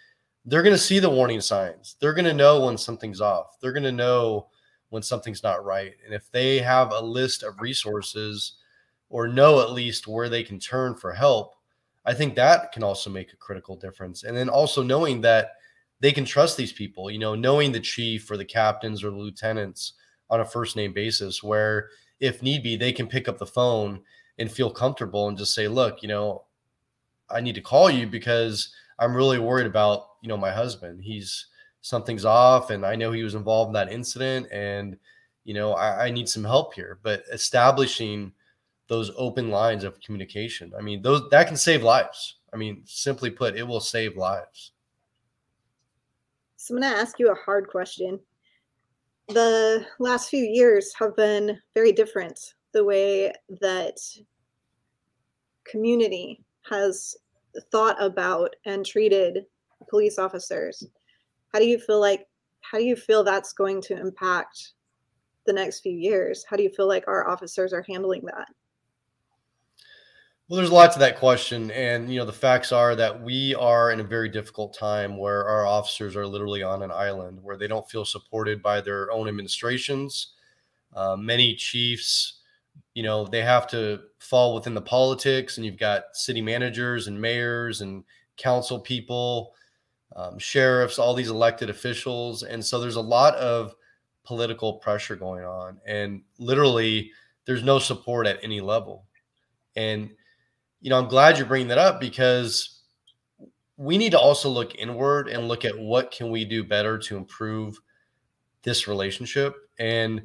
they're 0.45 0.63
going 0.63 0.75
to 0.75 0.81
see 0.81 0.99
the 0.99 1.09
warning 1.09 1.41
signs. 1.41 1.95
They're 1.99 2.13
going 2.13 2.25
to 2.25 2.33
know 2.33 2.65
when 2.65 2.77
something's 2.77 3.21
off. 3.21 3.57
They're 3.61 3.73
going 3.73 3.83
to 3.83 3.91
know 3.91 4.47
when 4.89 5.03
something's 5.03 5.43
not 5.43 5.65
right. 5.65 5.93
And 6.05 6.13
if 6.13 6.29
they 6.31 6.59
have 6.59 6.91
a 6.91 6.99
list 6.99 7.43
of 7.43 7.61
resources 7.61 8.57
or 9.09 9.27
know 9.27 9.61
at 9.61 9.71
least 9.71 10.07
where 10.07 10.29
they 10.29 10.43
can 10.43 10.59
turn 10.59 10.95
for 10.95 11.13
help, 11.13 11.55
I 12.05 12.13
think 12.13 12.35
that 12.35 12.71
can 12.71 12.83
also 12.83 13.09
make 13.09 13.31
a 13.31 13.37
critical 13.37 13.75
difference. 13.75 14.23
And 14.23 14.35
then 14.35 14.49
also 14.49 14.83
knowing 14.83 15.21
that 15.21 15.53
they 15.99 16.11
can 16.11 16.25
trust 16.25 16.57
these 16.57 16.73
people, 16.73 17.09
you 17.09 17.19
know, 17.19 17.33
knowing 17.33 17.71
the 17.71 17.79
chief 17.79 18.29
or 18.29 18.35
the 18.35 18.43
captains 18.43 19.03
or 19.03 19.09
the 19.09 19.17
lieutenants 19.17 19.93
on 20.29 20.41
a 20.41 20.45
first 20.45 20.75
name 20.75 20.91
basis, 20.91 21.41
where 21.41 21.89
if 22.19 22.41
need 22.41 22.63
be, 22.63 22.75
they 22.75 22.91
can 22.91 23.07
pick 23.07 23.27
up 23.27 23.37
the 23.37 23.45
phone 23.45 24.01
and 24.39 24.51
feel 24.51 24.69
comfortable 24.69 25.27
and 25.27 25.37
just 25.37 25.53
say, 25.53 25.67
look, 25.67 26.01
you 26.01 26.07
know, 26.07 26.43
I 27.29 27.41
need 27.41 27.55
to 27.55 27.61
call 27.61 27.89
you 27.89 28.07
because 28.07 28.73
I'm 28.99 29.15
really 29.15 29.39
worried 29.39 29.67
about, 29.67 30.07
you 30.21 30.29
know, 30.29 30.37
my 30.37 30.51
husband. 30.51 31.01
He's 31.03 31.47
something's 31.81 32.25
off 32.25 32.69
and 32.69 32.85
I 32.85 32.95
know 32.95 33.11
he 33.11 33.23
was 33.23 33.35
involved 33.35 33.69
in 33.69 33.73
that 33.73 33.91
incident 33.91 34.47
and, 34.51 34.97
you 35.43 35.53
know, 35.53 35.73
I, 35.73 36.05
I 36.05 36.11
need 36.11 36.29
some 36.29 36.43
help 36.43 36.73
here. 36.73 36.99
But 37.03 37.23
establishing 37.31 38.31
those 38.87 39.11
open 39.17 39.49
lines 39.49 39.83
of 39.83 39.99
communication, 40.01 40.73
I 40.77 40.81
mean, 40.81 41.01
those 41.01 41.29
that 41.29 41.47
can 41.47 41.57
save 41.57 41.83
lives. 41.83 42.35
I 42.53 42.57
mean, 42.57 42.83
simply 42.85 43.29
put, 43.29 43.55
it 43.55 43.67
will 43.67 43.79
save 43.79 44.15
lives. 44.15 44.71
So 46.55 46.75
I'm 46.75 46.81
going 46.81 46.93
to 46.93 46.99
ask 46.99 47.19
you 47.19 47.29
a 47.29 47.35
hard 47.35 47.67
question. 47.67 48.19
The 49.29 49.85
last 49.99 50.29
few 50.29 50.43
years 50.43 50.93
have 50.99 51.15
been 51.15 51.57
very 51.73 51.91
different. 51.91 52.39
The 52.73 52.83
way 52.83 53.31
that 53.61 53.97
community 55.65 56.43
has 56.69 57.15
thought 57.71 58.01
about 58.01 58.55
and 58.65 58.85
treated 58.85 59.45
police 59.89 60.17
officers. 60.17 60.85
How 61.53 61.59
do 61.59 61.65
you 61.65 61.77
feel 61.77 61.99
like 61.99 62.27
how 62.61 62.77
do 62.77 62.85
you 62.85 62.95
feel 62.95 63.23
that's 63.23 63.53
going 63.53 63.81
to 63.83 63.99
impact 63.99 64.71
the 65.45 65.53
next 65.53 65.81
few 65.81 65.91
years? 65.91 66.45
How 66.49 66.55
do 66.55 66.63
you 66.63 66.69
feel 66.69 66.87
like 66.87 67.07
our 67.07 67.27
officers 67.27 67.73
are 67.73 67.85
handling 67.87 68.23
that? 68.25 68.47
Well, 70.49 70.57
there's 70.57 70.69
a 70.69 70.73
lot 70.73 70.91
to 70.93 70.99
that 70.99 71.17
question. 71.19 71.71
And, 71.71 72.11
you 72.11 72.19
know, 72.19 72.25
the 72.25 72.33
facts 72.33 72.71
are 72.71 72.95
that 72.95 73.21
we 73.23 73.55
are 73.55 73.91
in 73.91 74.01
a 74.01 74.03
very 74.03 74.27
difficult 74.29 74.73
time 74.77 75.17
where 75.17 75.47
our 75.47 75.65
officers 75.65 76.15
are 76.15 76.27
literally 76.27 76.61
on 76.61 76.83
an 76.83 76.91
island 76.91 77.39
where 77.41 77.57
they 77.57 77.67
don't 77.67 77.89
feel 77.89 78.03
supported 78.05 78.61
by 78.61 78.81
their 78.81 79.09
own 79.11 79.27
administrations. 79.29 80.33
Uh, 80.93 81.15
many 81.15 81.55
chiefs, 81.55 82.41
you 82.93 83.03
know, 83.03 83.25
they 83.25 83.41
have 83.41 83.67
to 83.67 84.01
fall 84.19 84.53
within 84.53 84.73
the 84.73 84.81
politics, 84.81 85.57
and 85.57 85.65
you've 85.65 85.79
got 85.79 86.03
city 86.13 86.41
managers 86.41 87.07
and 87.07 87.19
mayors 87.19 87.81
and 87.81 88.03
council 88.37 88.79
people, 88.79 89.53
um, 90.15 90.37
sheriffs, 90.39 90.99
all 90.99 91.13
these 91.13 91.29
elected 91.29 91.69
officials. 91.69 92.43
And 92.43 92.63
so 92.63 92.79
there's 92.79 92.97
a 92.97 93.01
lot 93.01 93.35
of 93.35 93.75
political 94.25 94.73
pressure 94.73 95.15
going 95.15 95.45
on. 95.45 95.79
And 95.87 96.21
literally, 96.37 97.11
there's 97.45 97.63
no 97.63 97.79
support 97.79 98.27
at 98.27 98.39
any 98.43 98.61
level. 98.61 99.05
And, 99.75 100.11
you 100.83 100.91
know, 100.91 100.99
I'm 100.99 101.07
glad 101.07 101.39
you're 101.39 101.47
bringing 101.47 101.69
that 101.69 101.79
up 101.79 101.99
because 101.99 102.83
we 103.77 103.97
need 103.97 104.11
to 104.11 104.19
also 104.19 104.49
look 104.49 104.75
inward 104.75 105.27
and 105.27 105.47
look 105.47 105.65
at 105.65 105.75
what 105.75 106.11
can 106.11 106.29
we 106.29 106.45
do 106.45 106.63
better 106.63 106.99
to 106.99 107.17
improve 107.17 107.79
this 108.61 108.87
relationship. 108.87 109.55
And, 109.79 110.21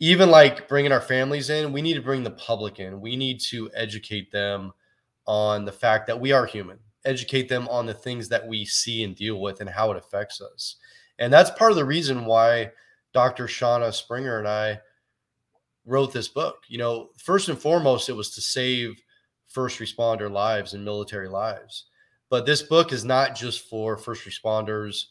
even 0.00 0.30
like 0.30 0.66
bringing 0.66 0.92
our 0.92 1.00
families 1.00 1.50
in, 1.50 1.72
we 1.72 1.82
need 1.82 1.94
to 1.94 2.02
bring 2.02 2.22
the 2.22 2.30
public 2.30 2.80
in. 2.80 3.00
We 3.00 3.16
need 3.16 3.38
to 3.50 3.70
educate 3.74 4.32
them 4.32 4.72
on 5.26 5.66
the 5.66 5.72
fact 5.72 6.06
that 6.06 6.18
we 6.18 6.32
are 6.32 6.46
human, 6.46 6.78
educate 7.04 7.48
them 7.48 7.68
on 7.68 7.84
the 7.84 7.94
things 7.94 8.28
that 8.30 8.46
we 8.46 8.64
see 8.64 9.04
and 9.04 9.14
deal 9.14 9.40
with 9.40 9.60
and 9.60 9.68
how 9.68 9.90
it 9.90 9.98
affects 9.98 10.40
us. 10.40 10.76
And 11.18 11.30
that's 11.30 11.50
part 11.50 11.70
of 11.70 11.76
the 11.76 11.84
reason 11.84 12.24
why 12.24 12.72
Dr. 13.12 13.44
Shauna 13.44 13.92
Springer 13.92 14.38
and 14.38 14.48
I 14.48 14.80
wrote 15.84 16.14
this 16.14 16.28
book. 16.28 16.62
You 16.68 16.78
know, 16.78 17.10
first 17.18 17.50
and 17.50 17.58
foremost, 17.58 18.08
it 18.08 18.16
was 18.16 18.30
to 18.30 18.40
save 18.40 19.02
first 19.50 19.78
responder 19.78 20.30
lives 20.30 20.74
and 20.74 20.84
military 20.84 21.28
lives. 21.28 21.84
But 22.30 22.46
this 22.46 22.62
book 22.62 22.92
is 22.92 23.04
not 23.04 23.34
just 23.34 23.68
for 23.68 23.96
first 23.96 24.24
responders, 24.24 25.06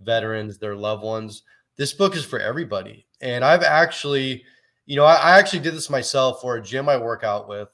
veterans, 0.00 0.58
their 0.58 0.74
loved 0.74 1.02
ones. 1.02 1.42
This 1.76 1.92
book 1.92 2.16
is 2.16 2.24
for 2.24 2.40
everybody. 2.40 3.06
And 3.20 3.44
I've 3.44 3.62
actually, 3.62 4.44
you 4.86 4.96
know, 4.96 5.04
I, 5.04 5.14
I 5.14 5.38
actually 5.38 5.60
did 5.60 5.74
this 5.74 5.90
myself 5.90 6.40
for 6.40 6.56
a 6.56 6.62
gym 6.62 6.88
I 6.88 6.96
work 6.96 7.22
out 7.22 7.48
with. 7.48 7.68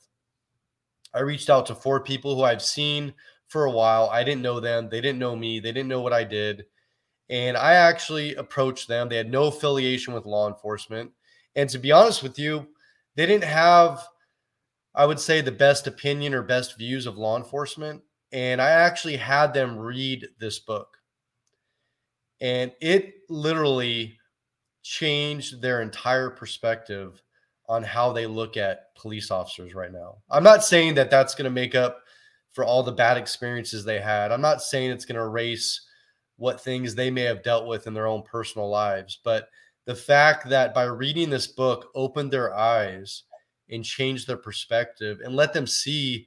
I 1.15 1.21
reached 1.21 1.49
out 1.49 1.67
to 1.67 1.75
four 1.75 2.01
people 2.01 2.35
who 2.35 2.43
I've 2.43 2.63
seen 2.63 3.15
for 3.47 3.65
a 3.65 3.71
while. 3.71 4.11
I 4.11 4.25
didn't 4.25 4.43
know 4.43 4.61
them. 4.61 4.89
They 4.89 5.01
didn't 5.01 5.19
know 5.19 5.35
me. 5.35 5.59
They 5.61 5.73
didn't 5.73 5.89
know 5.89 6.03
what 6.03 6.13
I 6.13 6.25
did. 6.25 6.65
And 7.31 7.57
I 7.57 7.75
actually 7.75 8.35
approached 8.35 8.89
them. 8.89 9.09
They 9.09 9.17
had 9.17 9.31
no 9.31 9.45
affiliation 9.45 10.15
with 10.15 10.27
law 10.27 10.49
enforcement. 10.49 11.11
And 11.57 11.69
to 11.71 11.79
be 11.79 11.93
honest 11.93 12.23
with 12.23 12.39
you, 12.39 12.67
they 13.17 13.27
didn't 13.27 13.45
have, 13.45 14.07
I 14.95 15.07
would 15.07 15.21
say, 15.21 15.41
the 15.41 15.53
best 15.53 15.87
opinion 15.87 16.35
or 16.35 16.43
best 16.43 16.77
views 16.77 17.07
of 17.07 17.17
law 17.17 17.37
enforcement. 17.37 18.03
And 18.33 18.61
I 18.61 18.71
actually 18.71 19.17
had 19.17 19.55
them 19.55 19.79
read 19.79 20.29
this 20.39 20.59
book. 20.59 20.97
And 22.41 22.73
it 22.81 23.15
literally 23.29 24.19
changed 24.83 25.61
their 25.61 25.83
entire 25.83 26.31
perspective 26.31 27.23
on 27.69 27.83
how 27.83 28.13
they 28.13 28.27
look 28.27 28.57
at 28.57 28.95
police 28.95 29.31
officers 29.31 29.75
right 29.75 29.93
now. 29.93 30.17
I'm 30.31 30.43
not 30.43 30.65
saying 30.65 30.95
that 30.95 31.11
that's 31.11 31.35
going 31.35 31.45
to 31.45 31.51
make 31.51 31.75
up 31.75 32.01
for 32.53 32.65
all 32.65 32.83
the 32.83 32.93
bad 32.93 33.17
experiences 33.17 33.85
they 33.85 34.01
had. 34.01 34.33
I'm 34.33 34.41
not 34.41 34.63
saying 34.63 34.91
it's 34.91 35.05
going 35.05 35.17
to 35.17 35.23
erase 35.23 35.87
what 36.37 36.61
things 36.61 36.95
they 36.95 37.11
may 37.11 37.23
have 37.23 37.43
dealt 37.43 37.67
with 37.67 37.87
in 37.87 37.95
their 37.95 38.07
own 38.07 38.23
personal 38.23 38.69
lives, 38.69 39.19
but 39.23 39.49
the 39.85 39.95
fact 39.95 40.49
that 40.49 40.75
by 40.75 40.85
reading 40.85 41.31
this 41.31 41.47
book 41.47 41.91
opened 41.95 42.31
their 42.31 42.55
eyes 42.55 43.25
and 43.71 43.85
change 43.85 44.27
their 44.27 44.37
perspective 44.37 45.21
and 45.25 45.35
let 45.35 45.53
them 45.53 45.67
see 45.67 46.27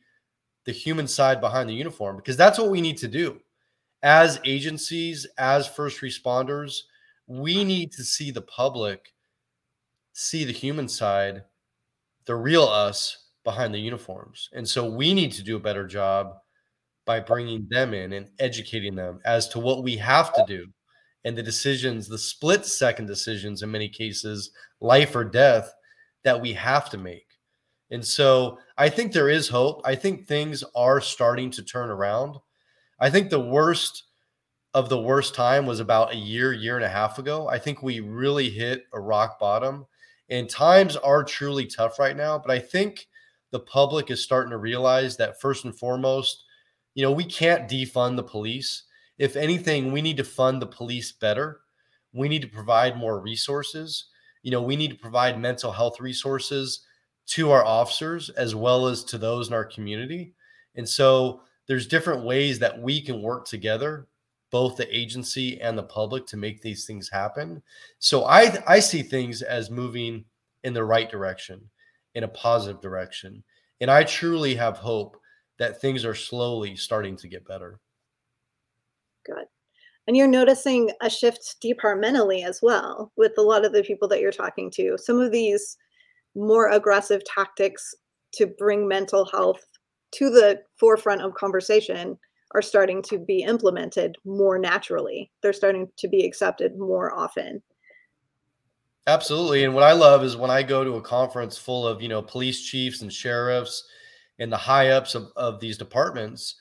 the 0.66 0.72
human 0.72 1.08
side 1.08 1.42
behind 1.42 1.70
the 1.70 1.74
uniform 1.74 2.18
because 2.18 2.38
that's 2.38 2.60
what 2.60 2.70
we 2.70 2.82
need 2.82 2.98
to 2.98 3.08
do 3.08 3.40
as 4.04 4.40
agencies 4.46 5.28
as 5.38 5.68
first 5.68 6.02
responders 6.02 6.82
we 7.28 7.64
need 7.64 7.92
to 7.92 8.04
see 8.04 8.32
the 8.32 8.42
public 8.42 9.14
see 10.14 10.44
the 10.44 10.52
human 10.52 10.88
side, 10.88 11.44
the 12.26 12.36
real 12.36 12.64
us 12.64 13.30
behind 13.44 13.74
the 13.74 13.80
uniforms. 13.80 14.50
And 14.54 14.68
so 14.68 14.90
we 14.90 15.14
need 15.14 15.32
to 15.34 15.44
do 15.44 15.56
a 15.56 15.60
better 15.60 15.88
job 15.88 16.36
by 17.06 17.20
bringing 17.20 17.68
them 17.70 17.94
in 17.94 18.14
and 18.14 18.30
educating 18.40 18.96
them 18.96 19.20
as 19.26 19.48
to 19.50 19.60
what 19.60 19.84
we 19.84 19.98
have 19.98 20.34
to 20.34 20.46
do 20.48 20.68
and 21.24 21.38
the 21.38 21.44
decisions, 21.44 22.08
the 22.08 22.18
split 22.18 22.66
second 22.66 23.08
decisions 23.08 23.62
in 23.62 23.72
many 23.72 23.90
cases, 23.90 24.52
life 24.80 25.16
or 25.16 25.24
death, 25.24 25.74
that 26.24 26.40
we 26.40 26.54
have 26.54 26.90
to 26.90 26.98
make. 26.98 27.26
And 27.92 28.04
so 28.04 28.58
I 28.78 28.90
think 28.90 29.12
there 29.12 29.30
is 29.30 29.50
hope. 29.50 29.82
I 29.84 29.96
think 29.96 30.26
things 30.26 30.64
are 30.76 31.02
starting 31.02 31.52
to 31.52 31.64
turn 31.64 31.90
around. 31.90 32.38
I 33.00 33.10
think 33.10 33.30
the 33.30 33.40
worst 33.40 34.06
of 34.74 34.88
the 34.88 35.00
worst 35.00 35.36
time 35.36 35.66
was 35.66 35.82
about 35.82 36.14
a 36.14 36.18
year, 36.18 36.54
year 36.54 36.78
and 36.78 36.86
a 36.86 36.90
half 36.90 37.20
ago. 37.20 37.50
I 37.50 37.60
think 37.60 37.84
we 37.84 38.00
really 38.00 38.50
hit 38.50 38.86
a 38.94 39.02
rock 39.02 39.38
bottom. 39.38 39.86
And 40.30 40.50
times 40.50 40.96
are 40.96 41.26
truly 41.26 41.66
tough 41.66 42.00
right 42.00 42.16
now. 42.16 42.40
But 42.40 42.52
I 42.52 42.60
think 42.60 43.10
the 43.52 43.60
public 43.60 44.10
is 44.10 44.24
starting 44.24 44.52
to 44.52 44.58
realize 44.58 45.18
that 45.18 45.42
first 45.42 45.66
and 45.66 45.78
foremost, 45.78 46.46
you 46.96 47.04
know, 47.04 47.12
we 47.12 47.26
can't 47.26 47.70
defund 47.70 48.16
the 48.16 48.24
police. 48.24 48.84
If 49.18 49.36
anything, 49.36 49.92
we 49.92 50.02
need 50.02 50.16
to 50.18 50.24
fund 50.24 50.62
the 50.62 50.68
police 50.68 51.12
better. 51.12 51.60
We 52.14 52.30
need 52.30 52.42
to 52.44 52.48
provide 52.48 52.98
more 52.98 53.20
resources. 53.20 54.06
You 54.42 54.52
know, 54.52 54.62
we 54.62 54.78
need 54.78 54.92
to 54.92 54.98
provide 54.98 55.38
mental 55.38 55.74
health 55.74 56.00
resources 56.00 56.86
to 57.32 57.52
our 57.52 57.64
officers 57.64 58.30
as 58.32 58.56
well 58.56 58.88
as 58.88 59.04
to 59.06 59.18
those 59.18 59.48
in 59.48 59.54
our 59.54 59.66
community. 59.66 60.34
And 60.76 60.88
so 60.88 61.42
there's 61.68 61.88
different 61.88 62.26
ways 62.26 62.60
that 62.60 62.82
we 62.82 63.02
can 63.02 63.22
work 63.22 63.46
together 63.46 64.08
both 64.52 64.76
the 64.76 64.96
agency 64.96 65.62
and 65.62 65.78
the 65.78 65.84
public 65.84 66.28
to 66.28 66.36
make 66.36 66.62
these 66.62 66.86
things 66.86 67.10
happen. 67.10 67.64
So 68.00 68.26
I 68.26 68.62
I 68.68 68.80
see 68.80 69.02
things 69.02 69.42
as 69.42 69.72
moving 69.72 70.26
in 70.66 70.74
the 70.74 70.84
right 70.84 71.10
direction, 71.10 71.62
in 72.16 72.26
a 72.26 72.28
positive 72.28 72.82
direction. 72.82 73.44
And 73.80 73.90
I 73.90 74.04
truly 74.04 74.54
have 74.56 74.78
hope 74.78 75.16
that 75.58 75.80
things 75.80 76.04
are 76.04 76.14
slowly 76.14 76.76
starting 76.76 77.16
to 77.16 77.30
get 77.30 77.48
better. 77.48 77.80
Good. 79.26 79.46
And 80.08 80.18
you're 80.18 80.28
noticing 80.28 80.92
a 81.02 81.10
shift 81.10 81.56
departmentally 81.62 82.44
as 82.44 82.60
well 82.62 83.14
with 83.16 83.32
a 83.38 83.42
lot 83.42 83.64
of 83.64 83.72
the 83.72 83.84
people 83.84 84.08
that 84.10 84.20
you're 84.20 84.32
talking 84.32 84.70
to. 84.72 84.98
Some 84.98 85.22
of 85.22 85.32
these 85.32 85.78
more 86.36 86.70
aggressive 86.70 87.22
tactics 87.26 87.94
to 88.34 88.48
bring 88.58 88.88
mental 88.88 89.26
health 89.26 89.60
to 90.14 90.30
the 90.30 90.62
forefront 90.80 91.22
of 91.22 91.34
conversation 91.34 92.18
are 92.54 92.62
starting 92.62 93.02
to 93.02 93.18
be 93.18 93.44
implemented 93.44 94.18
more 94.26 94.60
naturally. 94.60 95.32
They're 95.42 95.54
starting 95.54 95.88
to 95.98 96.08
be 96.08 96.26
accepted 96.26 96.78
more 96.78 97.14
often. 97.14 97.62
Absolutely. 99.08 99.64
And 99.64 99.74
what 99.74 99.84
I 99.84 99.94
love 99.94 100.24
is 100.24 100.38
when 100.38 100.52
I 100.52 100.64
go 100.64 100.84
to 100.84 100.96
a 100.96 101.02
conference 101.02 101.58
full 101.58 101.88
of, 101.88 102.02
you 102.02 102.08
know, 102.08 102.22
police 102.22 102.62
chiefs 102.62 103.02
and 103.02 103.12
sheriffs 103.12 103.84
and 104.38 104.52
the 104.52 104.58
high 104.58 104.90
ups 104.90 105.16
of, 105.16 105.30
of 105.36 105.60
these 105.60 105.78
departments, 105.78 106.56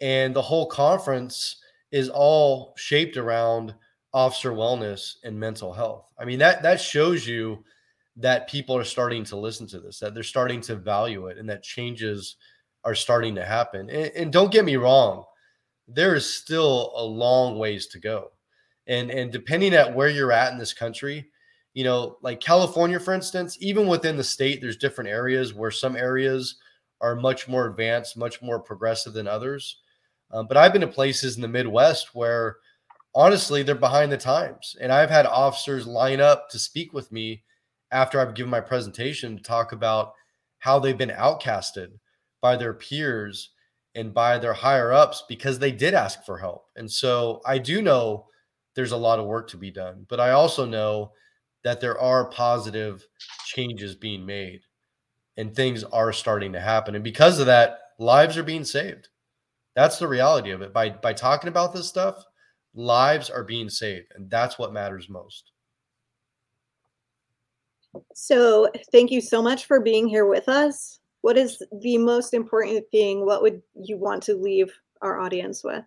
and 0.00 0.34
the 0.34 0.42
whole 0.42 0.66
conference 0.66 1.60
is 1.92 2.08
all 2.08 2.74
shaped 2.76 3.16
around 3.16 3.74
officer 4.12 4.52
wellness 4.52 5.14
and 5.22 5.38
mental 5.38 5.72
health. 5.72 6.12
I 6.18 6.24
mean, 6.24 6.38
that 6.40 6.62
that 6.62 6.80
shows 6.80 7.26
you 7.26 7.64
that 8.16 8.48
people 8.48 8.76
are 8.76 8.84
starting 8.84 9.24
to 9.24 9.36
listen 9.36 9.66
to 9.68 9.80
this, 9.80 9.98
that 9.98 10.14
they're 10.14 10.22
starting 10.22 10.60
to 10.62 10.76
value 10.76 11.26
it, 11.26 11.38
and 11.38 11.48
that 11.48 11.62
changes 11.62 12.36
are 12.84 12.94
starting 12.94 13.34
to 13.34 13.44
happen. 13.44 13.90
And, 13.90 14.12
and 14.14 14.32
don't 14.32 14.52
get 14.52 14.64
me 14.64 14.76
wrong, 14.76 15.24
there 15.88 16.14
is 16.14 16.34
still 16.34 16.92
a 16.96 17.04
long 17.04 17.58
ways 17.58 17.86
to 17.88 17.98
go. 17.98 18.30
And 18.86 19.10
and 19.10 19.32
depending 19.32 19.74
at 19.74 19.94
where 19.94 20.08
you're 20.08 20.32
at 20.32 20.52
in 20.52 20.58
this 20.58 20.74
country, 20.74 21.30
you 21.72 21.84
know, 21.84 22.18
like 22.22 22.40
California, 22.40 23.00
for 23.00 23.14
instance, 23.14 23.56
even 23.60 23.86
within 23.86 24.16
the 24.16 24.24
state, 24.24 24.60
there's 24.60 24.76
different 24.76 25.10
areas 25.10 25.54
where 25.54 25.70
some 25.70 25.96
areas 25.96 26.56
are 27.00 27.16
much 27.16 27.48
more 27.48 27.66
advanced, 27.66 28.16
much 28.16 28.40
more 28.40 28.60
progressive 28.60 29.12
than 29.12 29.26
others. 29.26 29.78
Um, 30.30 30.46
but 30.46 30.56
I've 30.56 30.72
been 30.72 30.80
to 30.82 30.86
places 30.86 31.36
in 31.36 31.42
the 31.42 31.48
Midwest 31.48 32.14
where 32.14 32.56
honestly 33.14 33.62
they're 33.62 33.74
behind 33.74 34.10
the 34.10 34.16
times. 34.16 34.76
And 34.80 34.92
I've 34.92 35.10
had 35.10 35.26
officers 35.26 35.86
line 35.86 36.20
up 36.20 36.48
to 36.50 36.58
speak 36.58 36.92
with 36.92 37.10
me 37.12 37.42
after 37.94 38.20
I've 38.20 38.34
given 38.34 38.50
my 38.50 38.60
presentation 38.60 39.36
to 39.36 39.42
talk 39.42 39.72
about 39.72 40.12
how 40.58 40.78
they've 40.78 40.98
been 40.98 41.10
outcasted 41.10 41.88
by 42.42 42.56
their 42.56 42.74
peers 42.74 43.50
and 43.94 44.12
by 44.12 44.38
their 44.38 44.52
higher 44.52 44.92
ups 44.92 45.24
because 45.28 45.58
they 45.58 45.72
did 45.72 45.94
ask 45.94 46.24
for 46.24 46.38
help. 46.38 46.66
And 46.76 46.90
so 46.90 47.40
I 47.46 47.58
do 47.58 47.80
know 47.80 48.26
there's 48.74 48.92
a 48.92 48.96
lot 48.96 49.18
of 49.20 49.26
work 49.26 49.48
to 49.50 49.56
be 49.56 49.70
done, 49.70 50.04
but 50.08 50.20
I 50.20 50.32
also 50.32 50.66
know 50.66 51.12
that 51.62 51.80
there 51.80 51.98
are 51.98 52.26
positive 52.26 53.06
changes 53.46 53.94
being 53.94 54.26
made 54.26 54.60
and 55.36 55.54
things 55.54 55.84
are 55.84 56.12
starting 56.12 56.52
to 56.52 56.60
happen. 56.60 56.94
And 56.94 57.04
because 57.04 57.38
of 57.38 57.46
that, 57.46 57.78
lives 57.98 58.36
are 58.36 58.42
being 58.42 58.64
saved. 58.64 59.08
That's 59.74 59.98
the 59.98 60.08
reality 60.08 60.50
of 60.50 60.62
it. 60.62 60.72
By 60.72 60.90
by 60.90 61.12
talking 61.12 61.48
about 61.48 61.72
this 61.72 61.88
stuff, 61.88 62.24
lives 62.74 63.30
are 63.30 63.44
being 63.44 63.68
saved, 63.68 64.12
and 64.14 64.30
that's 64.30 64.58
what 64.58 64.72
matters 64.72 65.08
most. 65.08 65.50
So, 68.14 68.70
thank 68.92 69.10
you 69.10 69.20
so 69.20 69.42
much 69.42 69.66
for 69.66 69.80
being 69.80 70.08
here 70.08 70.26
with 70.26 70.48
us. 70.48 71.00
What 71.20 71.36
is 71.38 71.62
the 71.80 71.98
most 71.98 72.34
important 72.34 72.84
thing? 72.90 73.24
What 73.24 73.42
would 73.42 73.62
you 73.74 73.96
want 73.96 74.22
to 74.24 74.34
leave 74.34 74.72
our 75.00 75.18
audience 75.20 75.64
with? 75.64 75.84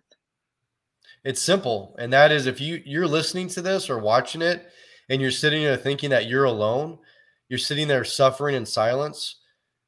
It's 1.24 1.42
simple, 1.42 1.96
and 1.98 2.12
that 2.12 2.32
is 2.32 2.46
if 2.46 2.60
you 2.60 2.82
you're 2.84 3.06
listening 3.06 3.48
to 3.48 3.62
this 3.62 3.90
or 3.90 3.98
watching 3.98 4.42
it 4.42 4.68
and 5.08 5.20
you're 5.20 5.30
sitting 5.30 5.62
there 5.62 5.76
thinking 5.76 6.10
that 6.10 6.26
you're 6.26 6.44
alone, 6.44 6.98
you're 7.48 7.58
sitting 7.58 7.88
there 7.88 8.04
suffering 8.04 8.54
in 8.54 8.66
silence, 8.66 9.36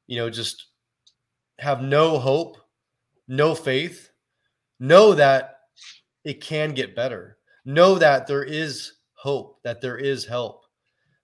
you 0.07 0.17
know, 0.17 0.29
just 0.29 0.67
have 1.59 1.81
no 1.81 2.17
hope, 2.17 2.57
no 3.27 3.55
faith, 3.55 4.09
know 4.79 5.13
that 5.13 5.59
it 6.23 6.41
can 6.41 6.73
get 6.73 6.95
better. 6.95 7.37
Know 7.65 7.95
that 7.95 8.27
there 8.27 8.43
is 8.43 8.93
hope, 9.13 9.59
that 9.63 9.81
there 9.81 9.97
is 9.97 10.25
help. 10.25 10.60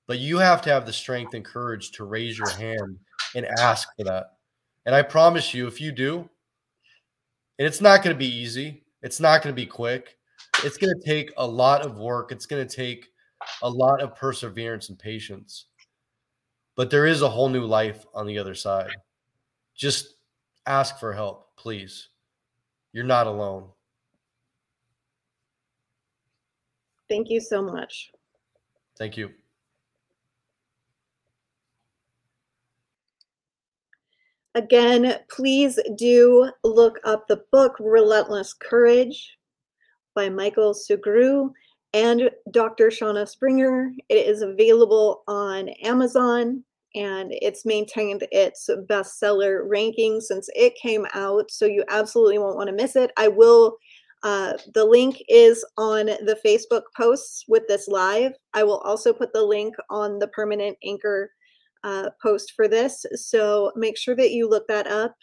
But 0.07 0.19
you 0.19 0.37
have 0.37 0.61
to 0.63 0.69
have 0.69 0.85
the 0.85 0.93
strength 0.93 1.33
and 1.33 1.43
courage 1.43 1.91
to 1.91 2.05
raise 2.05 2.37
your 2.37 2.49
hand 2.49 2.97
and 3.35 3.45
ask 3.59 3.89
for 3.97 4.05
that. 4.05 4.37
And 4.85 4.95
I 4.95 5.01
promise 5.01 5.53
you, 5.53 5.67
if 5.67 5.81
you 5.81 5.91
do, 5.91 6.29
and 7.59 7.67
it's 7.67 7.81
not 7.81 8.03
going 8.03 8.15
to 8.15 8.17
be 8.17 8.33
easy, 8.33 8.83
it's 9.01 9.19
not 9.19 9.43
going 9.43 9.53
to 9.53 9.61
be 9.61 9.65
quick. 9.65 10.17
It's 10.63 10.77
going 10.77 10.93
to 10.97 11.05
take 11.05 11.31
a 11.37 11.45
lot 11.45 11.81
of 11.81 11.97
work. 11.97 12.31
It's 12.31 12.45
going 12.45 12.65
to 12.65 12.75
take 12.75 13.07
a 13.61 13.69
lot 13.69 14.01
of 14.01 14.15
perseverance 14.15 14.89
and 14.89 14.97
patience. 14.97 15.65
But 16.75 16.89
there 16.89 17.05
is 17.05 17.21
a 17.21 17.29
whole 17.29 17.49
new 17.49 17.65
life 17.65 18.05
on 18.13 18.27
the 18.27 18.37
other 18.37 18.55
side. 18.55 18.91
Just 19.75 20.15
ask 20.65 20.99
for 20.99 21.11
help, 21.13 21.55
please. 21.57 22.09
You're 22.93 23.03
not 23.03 23.27
alone. 23.27 23.67
Thank 27.09 27.29
you 27.29 27.39
so 27.39 27.61
much. 27.61 28.11
Thank 28.97 29.17
you. 29.17 29.31
Again, 34.57 35.13
please 35.29 35.79
do 35.99 36.49
look 36.63 36.97
up 37.03 37.27
the 37.27 37.43
book 37.51 37.73
Relentless 37.79 38.55
Courage 38.55 39.37
by 40.15 40.29
Michael 40.29 40.73
Sugrue 40.73 41.51
and 41.93 42.31
Dr. 42.49 42.87
Shauna 42.87 43.27
Springer. 43.27 43.91
It 44.09 44.25
is 44.25 44.41
available 44.41 45.21
on 45.27 45.69
Amazon 45.83 46.63
and 46.95 47.31
it's 47.33 47.67
maintained 47.67 48.27
its 48.31 48.67
bestseller 48.89 49.61
ranking 49.69 50.19
since 50.21 50.49
it 50.55 50.73
came 50.81 51.05
out. 51.13 51.51
So 51.51 51.67
you 51.67 51.83
absolutely 51.91 52.39
won't 52.39 52.57
want 52.57 52.69
to 52.69 52.75
miss 52.75 52.95
it. 52.95 53.11
I 53.15 53.27
will. 53.27 53.77
Uh, 54.23 54.53
the 54.73 54.83
link 54.83 55.21
is 55.29 55.63
on 55.77 56.07
the 56.07 56.39
Facebook 56.43 56.81
posts 56.95 57.45
with 57.47 57.67
this 57.67 57.87
live. 57.87 58.31
I 58.55 58.63
will 58.63 58.79
also 58.79 59.13
put 59.13 59.33
the 59.33 59.43
link 59.43 59.75
on 59.91 60.17
the 60.17 60.29
permanent 60.29 60.79
anchor 60.83 61.29
uh, 61.87 62.09
post 62.21 62.51
for 62.55 62.67
this. 62.67 63.05
So 63.15 63.71
make 63.75 63.97
sure 63.97 64.15
that 64.15 64.31
you 64.31 64.49
look 64.49 64.67
that 64.67 64.87
up. 64.87 65.15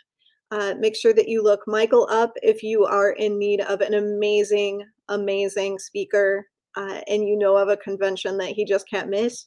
Uh, 0.50 0.74
make 0.78 0.96
sure 0.96 1.12
that 1.12 1.28
you 1.28 1.42
look 1.42 1.60
Michael 1.66 2.08
up 2.10 2.32
if 2.42 2.62
you 2.62 2.84
are 2.84 3.10
in 3.12 3.38
need 3.38 3.60
of 3.62 3.80
an 3.80 3.94
amazing, 3.94 4.82
amazing 5.08 5.78
speaker 5.78 6.46
uh, 6.76 7.00
and 7.08 7.28
you 7.28 7.36
know 7.36 7.56
of 7.56 7.68
a 7.68 7.76
convention 7.76 8.38
that 8.38 8.50
he 8.50 8.64
just 8.64 8.88
can't 8.88 9.10
miss. 9.10 9.46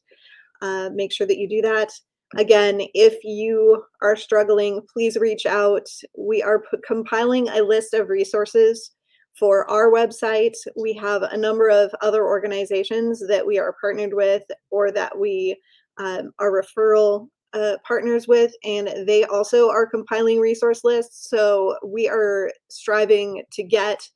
Uh, 0.62 0.90
make 0.94 1.12
sure 1.12 1.26
that 1.26 1.38
you 1.38 1.50
do 1.50 1.62
that. 1.62 1.92
Again, 2.36 2.82
if 2.94 3.24
you 3.24 3.84
are 4.02 4.16
struggling, 4.16 4.82
please 4.94 5.18
reach 5.18 5.46
out. 5.46 5.88
We 6.18 6.44
are 6.44 6.60
p- 6.60 6.78
compiling 6.86 7.48
a 7.50 7.62
list 7.62 7.94
of 7.94 8.10
resources 8.10 8.92
for 9.40 9.70
our 9.72 9.92
website. 9.92 10.56
We 10.76 10.94
have 10.94 11.24
a 11.24 11.38
number 11.38 11.70
of 11.70 11.90
other 12.02 12.26
organizations 12.26 13.26
that 13.28 13.46
we 13.46 13.58
are 13.58 13.76
partnered 13.80 14.14
with 14.14 14.44
or 14.72 14.92
that 14.92 15.18
we 15.18 15.56
um, 16.00 16.32
are 16.40 16.52
referral 16.52 17.28
uh, 17.54 17.78
partners 17.88 18.28
with, 18.28 18.52
and 18.64 19.08
they 19.08 19.24
also 19.26 19.70
are 19.70 19.88
compiling 19.88 20.40
resource 20.40 20.84
lists. 20.84 21.30
So 21.30 21.78
we 21.84 22.08
are 22.08 22.52
striving 22.70 23.44
to 23.54 23.64
get 23.64 24.08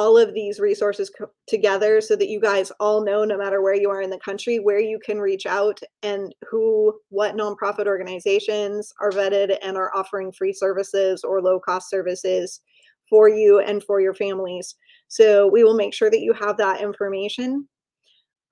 all 0.00 0.16
of 0.16 0.32
these 0.32 0.58
resources 0.58 1.10
co- 1.10 1.30
together 1.46 2.00
so 2.00 2.16
that 2.16 2.30
you 2.30 2.40
guys 2.40 2.72
all 2.80 3.04
know 3.04 3.22
no 3.22 3.36
matter 3.36 3.60
where 3.60 3.74
you 3.74 3.90
are 3.90 4.00
in 4.00 4.08
the 4.08 4.18
country 4.20 4.58
where 4.58 4.80
you 4.80 4.98
can 5.04 5.18
reach 5.18 5.44
out 5.44 5.78
and 6.02 6.34
who 6.48 6.98
what 7.10 7.36
nonprofit 7.36 7.86
organizations 7.86 8.94
are 9.02 9.10
vetted 9.10 9.58
and 9.62 9.76
are 9.76 9.94
offering 9.94 10.32
free 10.32 10.54
services 10.54 11.22
or 11.22 11.42
low 11.42 11.60
cost 11.60 11.90
services 11.90 12.62
for 13.10 13.28
you 13.28 13.58
and 13.58 13.84
for 13.84 14.00
your 14.00 14.14
families 14.14 14.74
so 15.08 15.46
we 15.48 15.64
will 15.64 15.76
make 15.76 15.92
sure 15.92 16.10
that 16.10 16.22
you 16.22 16.32
have 16.32 16.56
that 16.56 16.80
information 16.80 17.68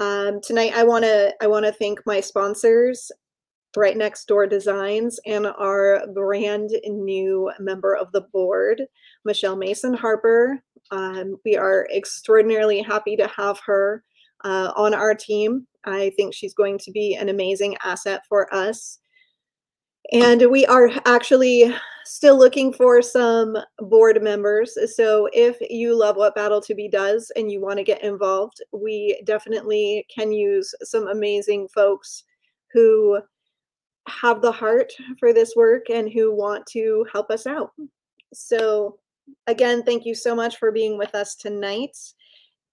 um, 0.00 0.40
tonight 0.42 0.72
i 0.74 0.82
want 0.82 1.04
to 1.04 1.34
i 1.40 1.46
want 1.46 1.64
to 1.64 1.72
thank 1.72 2.04
my 2.06 2.20
sponsors 2.20 3.10
right 3.76 3.96
next 3.96 4.26
door 4.26 4.46
designs 4.46 5.20
and 5.26 5.46
our 5.46 6.06
brand 6.14 6.70
new 6.86 7.50
member 7.58 7.94
of 7.94 8.10
the 8.12 8.22
board 8.32 8.82
michelle 9.24 9.56
mason 9.56 9.94
harper 9.94 10.62
um, 10.90 11.36
we 11.44 11.56
are 11.56 11.86
extraordinarily 11.94 12.80
happy 12.80 13.16
to 13.16 13.28
have 13.28 13.58
her 13.66 14.02
uh, 14.44 14.72
on 14.76 14.94
our 14.94 15.14
team. 15.14 15.66
I 15.84 16.10
think 16.16 16.34
she's 16.34 16.54
going 16.54 16.78
to 16.78 16.90
be 16.90 17.14
an 17.14 17.28
amazing 17.28 17.76
asset 17.84 18.22
for 18.28 18.52
us. 18.54 18.98
And 20.12 20.50
we 20.50 20.64
are 20.66 20.90
actually 21.04 21.74
still 22.04 22.38
looking 22.38 22.72
for 22.72 23.02
some 23.02 23.56
board 23.80 24.22
members. 24.22 24.76
So 24.96 25.28
if 25.34 25.58
you 25.68 25.94
love 25.94 26.16
what 26.16 26.34
Battle 26.34 26.60
to 26.62 26.74
Be 26.74 26.88
does 26.88 27.30
and 27.36 27.52
you 27.52 27.60
want 27.60 27.76
to 27.76 27.84
get 27.84 28.02
involved, 28.02 28.62
we 28.72 29.20
definitely 29.24 30.06
can 30.08 30.32
use 30.32 30.74
some 30.82 31.08
amazing 31.08 31.68
folks 31.68 32.24
who 32.72 33.20
have 34.08 34.40
the 34.40 34.50
heart 34.50 34.90
for 35.18 35.34
this 35.34 35.54
work 35.54 35.90
and 35.90 36.10
who 36.10 36.34
want 36.34 36.64
to 36.68 37.06
help 37.12 37.30
us 37.30 37.46
out. 37.46 37.72
So 38.32 38.98
again, 39.46 39.82
thank 39.82 40.06
you 40.06 40.14
so 40.14 40.34
much 40.34 40.56
for 40.56 40.72
being 40.72 40.96
with 40.96 41.14
us 41.14 41.34
tonight 41.34 41.96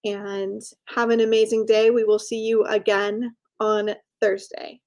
and 0.06 0.62
have 0.86 1.10
an 1.10 1.20
amazing 1.20 1.66
day. 1.66 1.90
We 1.90 2.04
will 2.04 2.18
see 2.18 2.38
you 2.38 2.64
again 2.64 3.36
on 3.60 3.90
Thursday. 4.20 4.80